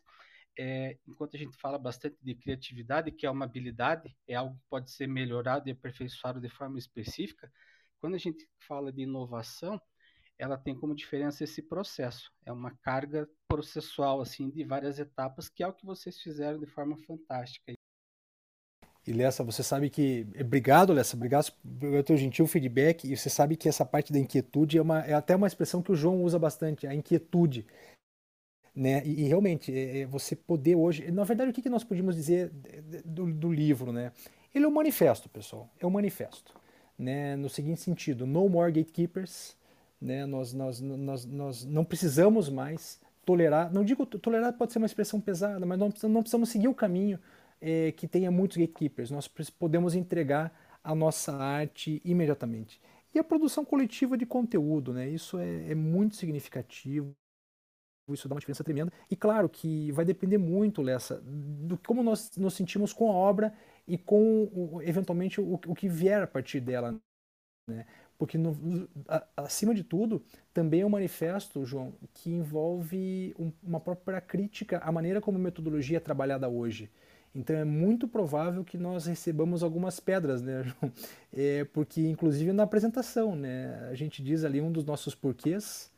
[0.56, 4.64] é, enquanto a gente fala bastante de criatividade, que é uma habilidade, é algo que
[4.70, 7.52] pode ser melhorado e aperfeiçoado de forma específica,
[7.98, 9.80] quando a gente fala de inovação,
[10.38, 12.32] ela tem como diferença esse processo.
[12.46, 16.66] É uma carga processual assim de várias etapas, que é o que vocês fizeram de
[16.66, 17.72] forma fantástica.
[19.06, 20.26] E Lessa, você sabe que.
[20.38, 23.04] Obrigado, Lessa, obrigado pelo teu gentil feedback.
[23.04, 25.90] E você sabe que essa parte da inquietude é, uma, é até uma expressão que
[25.90, 27.66] o João usa bastante, a inquietude.
[28.74, 29.02] Né?
[29.06, 31.10] E, e realmente, é, é você poder hoje.
[31.10, 32.50] Na verdade, o que, que nós podíamos dizer
[33.04, 33.92] do, do livro?
[33.92, 34.12] Né?
[34.54, 35.70] Ele é um manifesto, pessoal.
[35.80, 36.52] É um manifesto.
[36.98, 37.34] Né?
[37.34, 39.56] No seguinte sentido: no more gatekeepers.
[40.00, 40.26] Né?
[40.26, 43.72] Nós, nós, nós, nós não precisamos mais tolerar.
[43.72, 47.18] Não digo tolerar, pode ser uma expressão pesada, mas não, não precisamos seguir o caminho
[47.60, 49.10] é, que tenha muitos gatekeepers.
[49.10, 49.28] Nós
[49.58, 52.80] podemos entregar a nossa arte imediatamente.
[53.14, 55.08] E a produção coletiva de conteúdo, né?
[55.08, 57.14] isso é, é muito significativo
[58.12, 58.92] isso dá uma diferença tremenda.
[59.10, 63.52] E claro que vai depender muito, Lessa, do como nós nos sentimos com a obra
[63.86, 66.98] e com, eventualmente, o, o que vier a partir dela.
[67.68, 67.86] Né?
[68.18, 73.78] Porque, no, a, acima de tudo, também é um manifesto, João, que envolve um, uma
[73.78, 76.90] própria crítica à maneira como a metodologia é trabalhada hoje.
[77.34, 80.92] Então é muito provável que nós recebamos algumas pedras, né, João?
[81.32, 85.92] É, porque inclusive na apresentação, né, a gente diz ali um dos nossos porquês,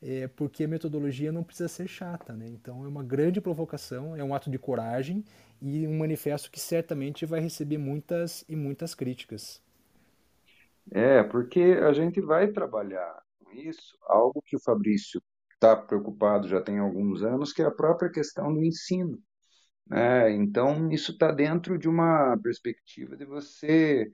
[0.00, 2.46] é, porque a metodologia não precisa ser chata, né?
[2.48, 5.24] Então é uma grande provocação, é um ato de coragem
[5.60, 9.60] e um manifesto que certamente vai receber muitas e muitas críticas.
[10.92, 15.22] É, porque a gente vai trabalhar com isso, algo que o Fabrício
[15.54, 19.18] está preocupado já tem alguns anos, que é a própria questão do ensino.
[19.86, 20.32] Né?
[20.32, 24.10] Então, isso está dentro de uma perspectiva de você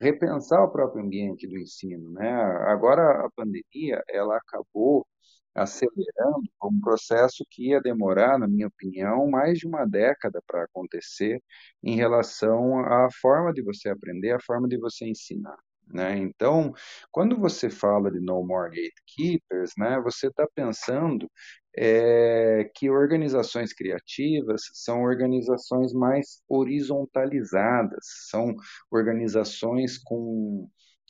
[0.00, 2.10] repensar o próprio ambiente do ensino.
[2.12, 2.30] Né?
[2.66, 5.06] Agora, a pandemia ela acabou
[5.54, 11.42] acelerando um processo que ia demorar, na minha opinião, mais de uma década para acontecer
[11.82, 15.58] em relação à forma de você aprender, à forma de você ensinar.
[15.92, 16.18] Né?
[16.18, 16.72] Então,
[17.10, 21.30] quando você fala de No More Gatekeepers, né, você está pensando
[21.76, 28.54] é, que organizações criativas são organizações mais horizontalizadas, são
[28.90, 30.68] organizações com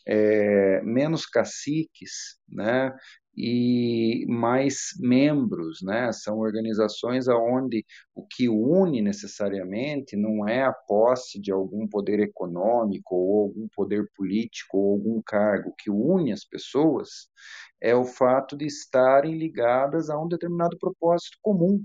[0.08, 2.92] é, menos caciques, né?
[3.40, 6.12] e mais membros, né?
[6.12, 13.14] São organizações aonde o que une necessariamente não é a posse de algum poder econômico
[13.14, 15.70] ou algum poder político ou algum cargo.
[15.70, 17.28] O que une as pessoas
[17.80, 21.84] é o fato de estarem ligadas a um determinado propósito comum.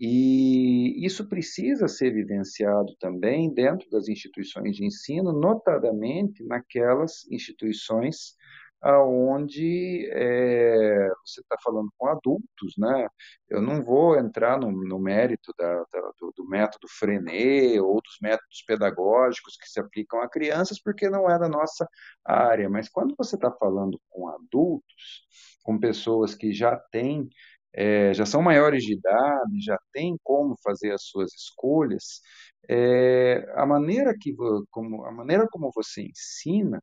[0.00, 8.34] E isso precisa ser vivenciado também dentro das instituições de ensino, notadamente naquelas instituições
[8.82, 13.08] aonde é, você está falando com adultos, né?
[13.48, 18.16] Eu não vou entrar no, no mérito da, da, do, do, método Frenet ou dos
[18.22, 21.86] métodos pedagógicos que se aplicam a crianças, porque não é da nossa
[22.24, 22.70] área.
[22.70, 25.26] Mas quando você está falando com adultos,
[25.62, 27.28] com pessoas que já têm
[27.72, 32.20] é, já são maiores de idade, já têm como fazer as suas escolhas,
[32.68, 34.34] é, a maneira que
[34.70, 36.82] como a maneira como você ensina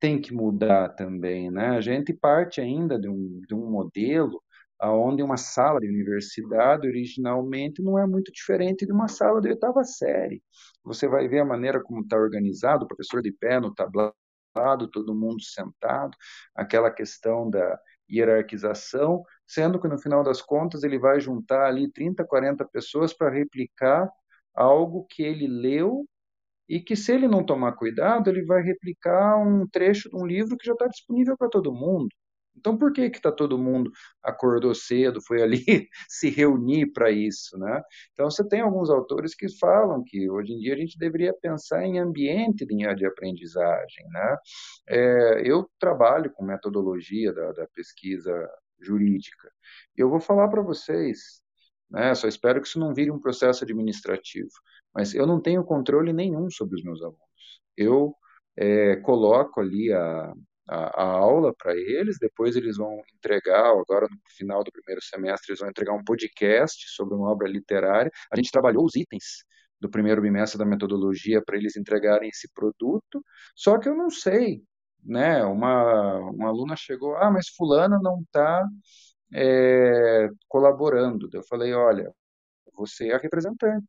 [0.00, 1.70] tem que mudar também, né?
[1.70, 4.42] A gente parte ainda de um, de um modelo
[4.80, 9.82] onde uma sala de universidade originalmente não é muito diferente de uma sala de oitava
[9.84, 10.40] série.
[10.84, 14.14] Você vai ver a maneira como está organizado, o professor de pé no tablado,
[14.92, 16.16] todo mundo sentado,
[16.54, 17.78] aquela questão da
[18.10, 23.30] hierarquização, sendo que no final das contas ele vai juntar ali 30, 40 pessoas para
[23.30, 24.08] replicar
[24.54, 26.06] algo que ele leu
[26.68, 30.56] e que se ele não tomar cuidado, ele vai replicar um trecho de um livro
[30.56, 32.08] que já está disponível para todo mundo.
[32.58, 33.90] Então, por que que tá todo mundo
[34.22, 35.64] acordou cedo, foi ali
[36.08, 37.82] se reunir para isso, né?
[38.12, 41.84] Então, você tem alguns autores que falam que hoje em dia a gente deveria pensar
[41.84, 44.36] em ambiente de aprendizagem, né?
[44.88, 48.32] É, eu trabalho com metodologia da, da pesquisa
[48.80, 49.50] jurídica.
[49.96, 51.42] Eu vou falar para vocês,
[51.90, 52.14] né?
[52.14, 54.50] Só espero que isso não vire um processo administrativo
[54.94, 57.20] mas eu não tenho controle nenhum sobre os meus alunos.
[57.76, 58.14] Eu
[58.56, 60.32] é, coloco ali a,
[60.68, 65.52] a, a aula para eles, depois eles vão entregar, agora no final do primeiro semestre,
[65.52, 68.10] eles vão entregar um podcast sobre uma obra literária.
[68.32, 69.44] A gente trabalhou os itens
[69.80, 73.24] do primeiro bimestre da metodologia para eles entregarem esse produto,
[73.54, 74.64] só que eu não sei,
[75.04, 75.44] né?
[75.44, 78.66] Uma, uma aluna chegou, ah, mas fulana não está
[79.34, 81.28] é, colaborando.
[81.32, 82.12] Eu falei, olha,
[82.74, 83.86] você é a representante.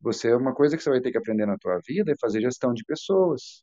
[0.00, 2.40] Você é uma coisa que você vai ter que aprender na tua vida é fazer
[2.42, 3.62] gestão de pessoas.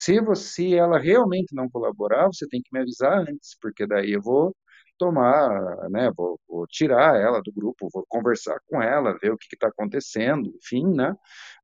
[0.00, 4.20] Se você, ela realmente não colaborar, você tem que me avisar antes, porque daí eu
[4.22, 4.54] vou
[4.98, 9.46] tomar, né, vou, vou tirar ela do grupo, vou conversar com ela, ver o que
[9.54, 11.14] está acontecendo, enfim, né?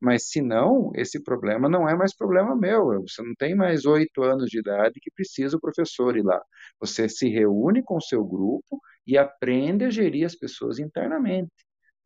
[0.00, 3.02] Mas se não, esse problema não é mais problema meu.
[3.02, 6.40] Você não tem mais oito anos de idade que precisa o professor ir lá.
[6.80, 11.52] Você se reúne com o seu grupo e aprende a gerir as pessoas internamente,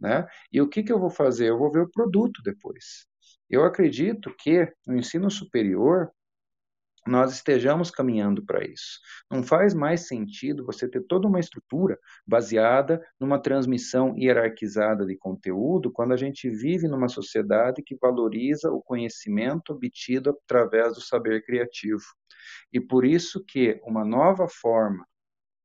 [0.00, 0.26] né?
[0.52, 1.48] E o que, que eu vou fazer?
[1.50, 3.06] Eu vou ver o produto depois.
[3.48, 6.10] Eu acredito que no ensino superior
[7.06, 8.98] nós estejamos caminhando para isso.
[9.30, 15.92] Não faz mais sentido você ter toda uma estrutura baseada numa transmissão hierarquizada de conteúdo
[15.92, 22.04] quando a gente vive numa sociedade que valoriza o conhecimento obtido através do saber criativo.
[22.72, 25.06] E por isso que uma nova forma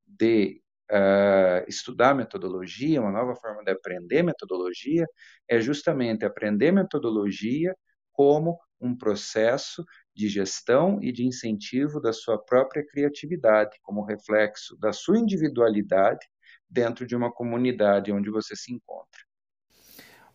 [0.05, 0.61] de
[0.91, 5.05] uh, estudar metodologia, uma nova forma de aprender metodologia,
[5.47, 7.73] é justamente aprender metodologia
[8.11, 9.85] como um processo
[10.19, 16.27] de gestão e de incentivo da sua própria criatividade, como reflexo da sua individualidade
[16.69, 19.21] dentro de uma comunidade onde você se encontra.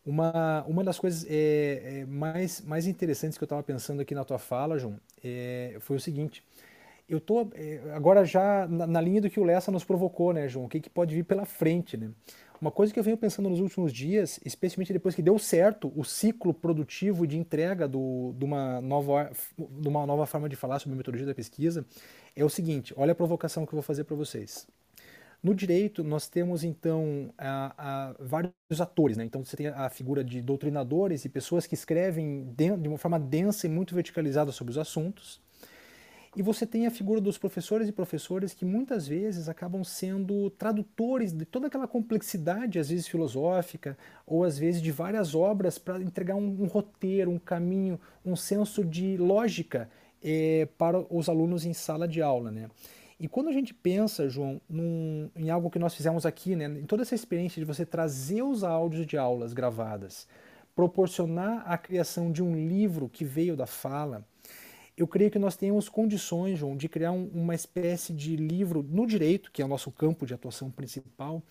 [0.02, 4.24] Uma, uma das coisas é, é mais, mais interessantes que eu estava pensando aqui na
[4.24, 6.42] tua fala, João, é, foi o seguinte.
[7.06, 10.48] Eu estou é, agora já na, na, linha do que o Lessa nos provocou, né,
[10.48, 10.64] João?
[10.64, 12.10] O que, que pode vir pela frente, né?
[12.60, 16.04] Uma coisa que eu venho pensando nos últimos dias, especialmente depois que deu certo o
[16.04, 20.94] ciclo produtivo de entrega do, de, uma nova, de uma nova forma de falar sobre
[20.94, 21.84] a metodologia da pesquisa,
[22.34, 24.66] é o seguinte: olha a provocação que eu vou fazer para vocês.
[25.42, 29.24] No direito, nós temos então a, a, vários atores, né?
[29.24, 33.20] Então você tem a figura de doutrinadores e pessoas que escrevem de, de uma forma
[33.20, 35.42] densa e muito verticalizada sobre os assuntos.
[36.36, 41.32] E você tem a figura dos professores e professoras que muitas vezes acabam sendo tradutores
[41.32, 46.34] de toda aquela complexidade, às vezes filosófica, ou às vezes de várias obras, para entregar
[46.34, 49.88] um, um, roteiro, um caminho, um senso de lógica
[50.22, 52.50] é, para os alunos em sala de aula.
[52.50, 52.68] Né?
[53.20, 56.84] E quando a gente pensa, João, num, em algo que nós fizemos aqui, né, em
[56.84, 60.26] toda essa experiência de você trazer os áudios de aulas gravadas,
[60.74, 64.26] proporcionar a criação de um livro que veio da fala,
[64.96, 69.06] eu creio que nós temos condições, João, de criar um, uma espécie de livro no
[69.06, 71.42] direito, que é o nosso campo de atuação principal,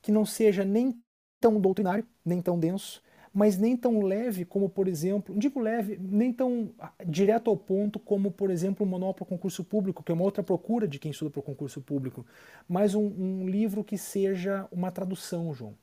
[0.00, 1.00] que não seja nem
[1.40, 3.02] tão doutrinário, nem tão denso,
[3.34, 7.56] mas nem tão leve como, por exemplo, não digo leve, nem tão ah, direto ao
[7.56, 10.86] ponto como, por exemplo, o Manual para o Concurso Público, que é uma outra procura
[10.86, 12.26] de quem estuda para o concurso público,
[12.68, 15.74] mas um, um livro que seja uma tradução, João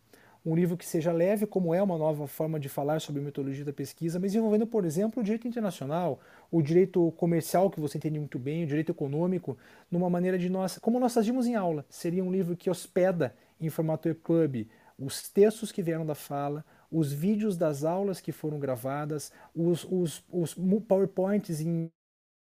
[0.46, 3.74] um livro que seja leve, como é uma nova forma de falar sobre metodologia da
[3.74, 6.20] pesquisa, mas envolvendo, por exemplo, o direito internacional,
[6.50, 9.58] o direito comercial, que você entende muito bem, o direito econômico,
[9.92, 11.86] numa maneira de nós, como nós fazíamos em aula.
[11.90, 14.68] Seria um livro que hospeda em formato EPUB
[15.00, 20.24] os textos que vieram da fala, os vídeos das aulas que foram gravadas, os, os,
[20.30, 20.56] os
[20.88, 21.90] PowerPoints, em,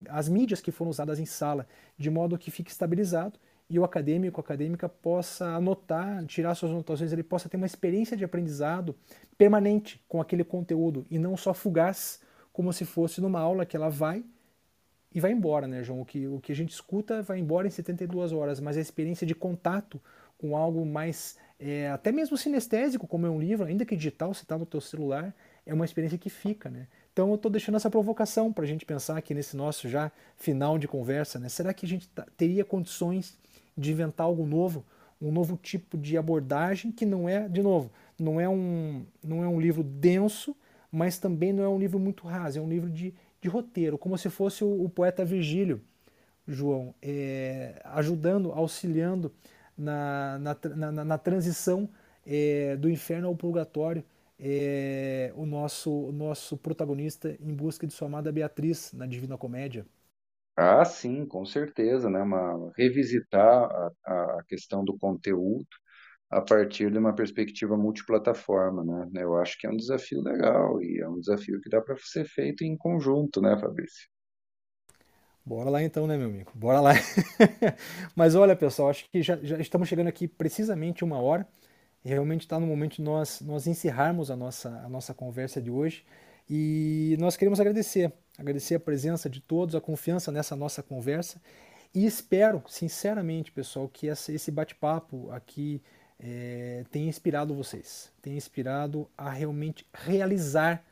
[0.08, 1.68] as mídias que foram usadas em sala,
[1.98, 3.38] de modo que fique estabilizado
[3.70, 8.24] e o acadêmico, acadêmica possa anotar, tirar suas anotações, ele possa ter uma experiência de
[8.24, 8.96] aprendizado
[9.38, 12.22] permanente com aquele conteúdo e não só fugaz,
[12.54, 14.24] como se fosse numa aula que ela vai
[15.14, 16.02] e vai embora, né, João?
[16.02, 19.26] O que, o que a gente escuta vai embora em 72 horas, mas a experiência
[19.26, 20.00] de contato
[20.38, 24.44] com algo mais, é, até mesmo sinestésico, como é um livro, ainda que digital, se
[24.44, 25.34] está no teu celular,
[25.66, 26.88] é uma experiência que fica, né?
[27.14, 30.78] Então eu estou deixando essa provocação para a gente pensar aqui nesse nosso já final
[30.78, 31.48] de conversa, né?
[31.48, 33.38] Será que a gente teria condições
[33.78, 34.86] de inventar algo novo,
[35.22, 39.48] um novo tipo de abordagem que não é, de novo, não é um, não é
[39.48, 40.56] um livro denso,
[40.92, 44.18] mas também não é um livro muito raso, é um livro de, de roteiro, como
[44.18, 45.82] se fosse o, o poeta Virgílio,
[46.48, 49.32] João, é, ajudando, auxiliando
[49.78, 51.90] na, na, na, na transição
[52.26, 54.04] é, do inferno ao purgatório,
[54.40, 59.86] é, o nosso, o nosso protagonista em busca de sua amada Beatriz na Divina Comédia.
[60.58, 62.22] Ah, sim, com certeza, né?
[62.22, 63.70] Uma, revisitar
[64.06, 65.68] a, a questão do conteúdo
[66.30, 69.24] a partir de uma perspectiva multiplataforma, né?
[69.24, 72.26] Eu acho que é um desafio legal e é um desafio que dá para ser
[72.26, 74.08] feito em conjunto, né, Fabrício?
[75.46, 76.52] Bora lá então, né, meu amigo?
[76.56, 76.94] Bora lá.
[78.16, 81.48] Mas olha, pessoal, acho que já, já estamos chegando aqui precisamente uma hora.
[82.04, 86.04] Realmente está no momento de nós, nós encerrarmos a nossa, a nossa conversa de hoje.
[86.50, 91.42] E nós queremos agradecer agradecer a presença de todos, a confiança nessa nossa conversa
[91.96, 95.82] e espero, sinceramente, pessoal, que essa, esse bate-papo aqui
[96.20, 100.86] é, tenha inspirado vocês, tenha inspirado a realmente realizar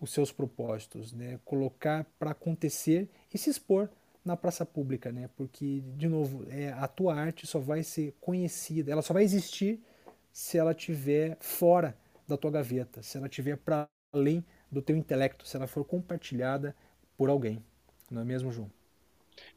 [0.00, 1.38] os seus propósitos, né?
[1.44, 3.88] colocar para acontecer e se expor
[4.24, 5.30] na praça pública, né?
[5.36, 9.80] porque, de novo, é, a tua arte só vai ser conhecida, ela só vai existir
[10.32, 11.96] se ela estiver fora
[12.26, 16.74] da tua gaveta, se ela estiver para além do teu intelecto, se ela for compartilhada
[17.18, 17.62] por alguém.
[18.10, 18.70] Não é mesmo, João?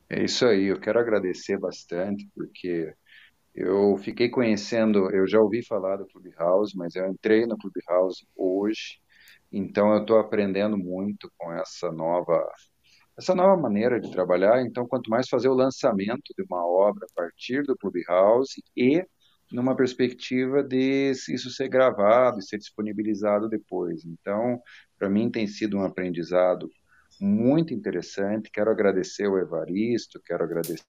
[0.10, 2.94] É isso aí, eu quero agradecer bastante, porque
[3.56, 9.00] eu fiquei conhecendo, eu já ouvi falar do Clubhouse, mas eu entrei no Clubhouse hoje,
[9.52, 12.46] então eu estou aprendendo muito com essa nova
[13.18, 14.66] essa nova maneira de trabalhar.
[14.66, 19.06] Então, quanto mais fazer o lançamento de uma obra a partir do Clubhouse e
[19.52, 24.06] numa perspectiva de isso ser gravado e ser disponibilizado depois.
[24.06, 24.60] Então,
[24.98, 26.70] para mim tem sido um aprendizado
[27.22, 28.50] muito interessante.
[28.52, 30.84] Quero agradecer o Evaristo, quero agradecer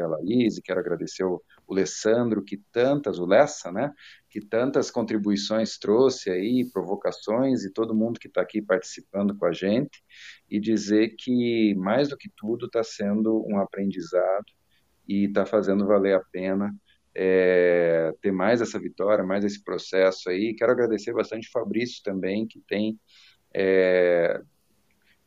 [0.00, 3.92] a Laís, quero agradecer o, Alessandro, que tantas, o Lessa, né,
[4.30, 9.52] que tantas contribuições trouxe aí, provocações e todo mundo que está aqui participando com a
[9.52, 10.02] gente,
[10.48, 14.46] e dizer que, mais do que tudo, está sendo um aprendizado
[15.08, 16.74] e está fazendo valer a pena
[17.14, 20.54] é, ter mais essa vitória, mais esse processo aí.
[20.54, 22.98] Quero agradecer bastante o Fabrício também, que tem
[23.54, 24.40] é,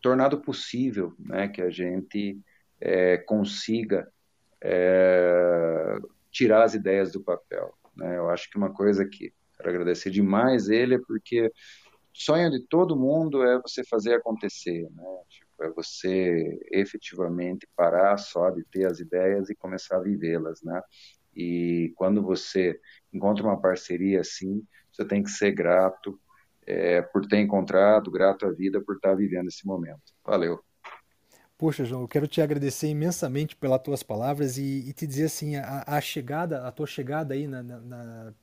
[0.01, 2.39] tornado possível né, que a gente
[2.79, 4.11] é, consiga
[4.61, 5.97] é,
[6.31, 7.73] tirar as ideias do papel.
[7.95, 8.17] Né?
[8.17, 11.51] Eu acho que uma coisa que quero agradecer demais ele é porque
[12.13, 15.03] sonho de todo mundo é você fazer acontecer, né?
[15.29, 20.81] Tipo, é você efetivamente parar só de ter as ideias e começar a vivê-las, né?
[21.35, 22.79] E quando você
[23.13, 26.19] encontra uma parceria assim, você tem que ser grato
[26.67, 30.01] é, por ter encontrado, grato à vida por estar vivendo esse momento.
[30.25, 30.61] Valeu.
[31.57, 35.55] Poxa, João, eu quero te agradecer imensamente pelas tuas palavras e, e te dizer assim,
[35.55, 38.33] a, a, chegada, a tua chegada aí na, na, na,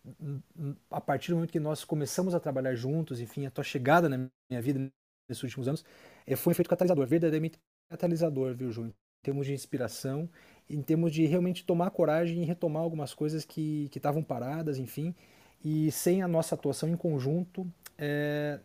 [0.91, 4.27] a partir do momento que nós começamos a trabalhar juntos, enfim, a tua chegada na
[4.51, 4.91] minha vida
[5.29, 5.85] nesses últimos anos,
[6.27, 7.57] é, foi um efeito catalisador, verdadeiramente
[7.89, 8.89] catalisador, viu, João?
[8.89, 10.29] Em termos de inspiração,
[10.68, 15.14] em termos de realmente tomar coragem e retomar algumas coisas que estavam paradas, enfim,
[15.64, 17.66] e sem a nossa atuação em conjunto,
[17.99, 18.59] é,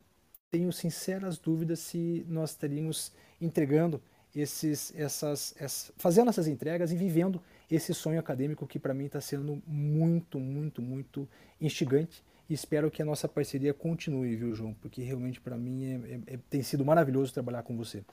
[0.52, 4.02] tenho sinceras dúvidas se nós estaríamos entregando
[4.36, 9.22] esses, essas, essas, fazendo essas entregas e vivendo esse sonho acadêmico que para mim está
[9.22, 11.28] sendo muito, muito, muito
[11.60, 12.24] instigante.
[12.50, 14.74] E espero que a nossa parceria continue, viu, João?
[14.74, 18.04] Porque realmente para mim é, é, é, tem sido maravilhoso trabalhar com você.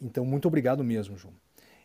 [0.00, 1.34] Então, muito obrigado mesmo, João.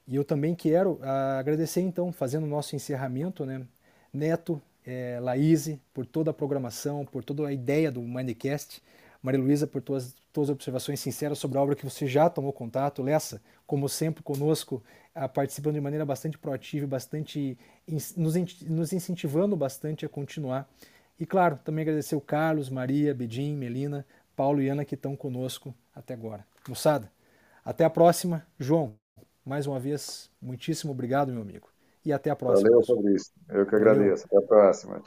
[0.07, 3.65] E eu também quero ah, agradecer, então, fazendo o nosso encerramento, né?
[4.11, 8.82] Neto, é, Laís, por toda a programação, por toda a ideia do Mindcast.
[9.22, 13.02] Maria Luísa, por tuas, tuas observações sinceras sobre a obra que você já tomou contato.
[13.02, 14.84] Lessa, como sempre, conosco,
[15.16, 17.58] ah, participando de maneira bastante proativa, bastante
[17.88, 20.70] nos, nos incentivando bastante a continuar.
[21.18, 24.06] E claro, também agradecer o Carlos, Maria, Bedim, Melina,
[24.36, 26.46] Paulo e Ana que estão conosco até agora.
[26.68, 27.10] Moçada,
[27.64, 28.46] até a próxima.
[28.60, 28.96] João,
[29.46, 31.72] mais uma vez, muitíssimo obrigado, meu amigo.
[32.06, 32.70] E até a próxima.
[32.70, 33.32] Valeu, Fabrício.
[33.49, 34.28] Eu que agradeço.
[34.30, 34.45] Valeu.
[34.45, 35.01] Até a próxima.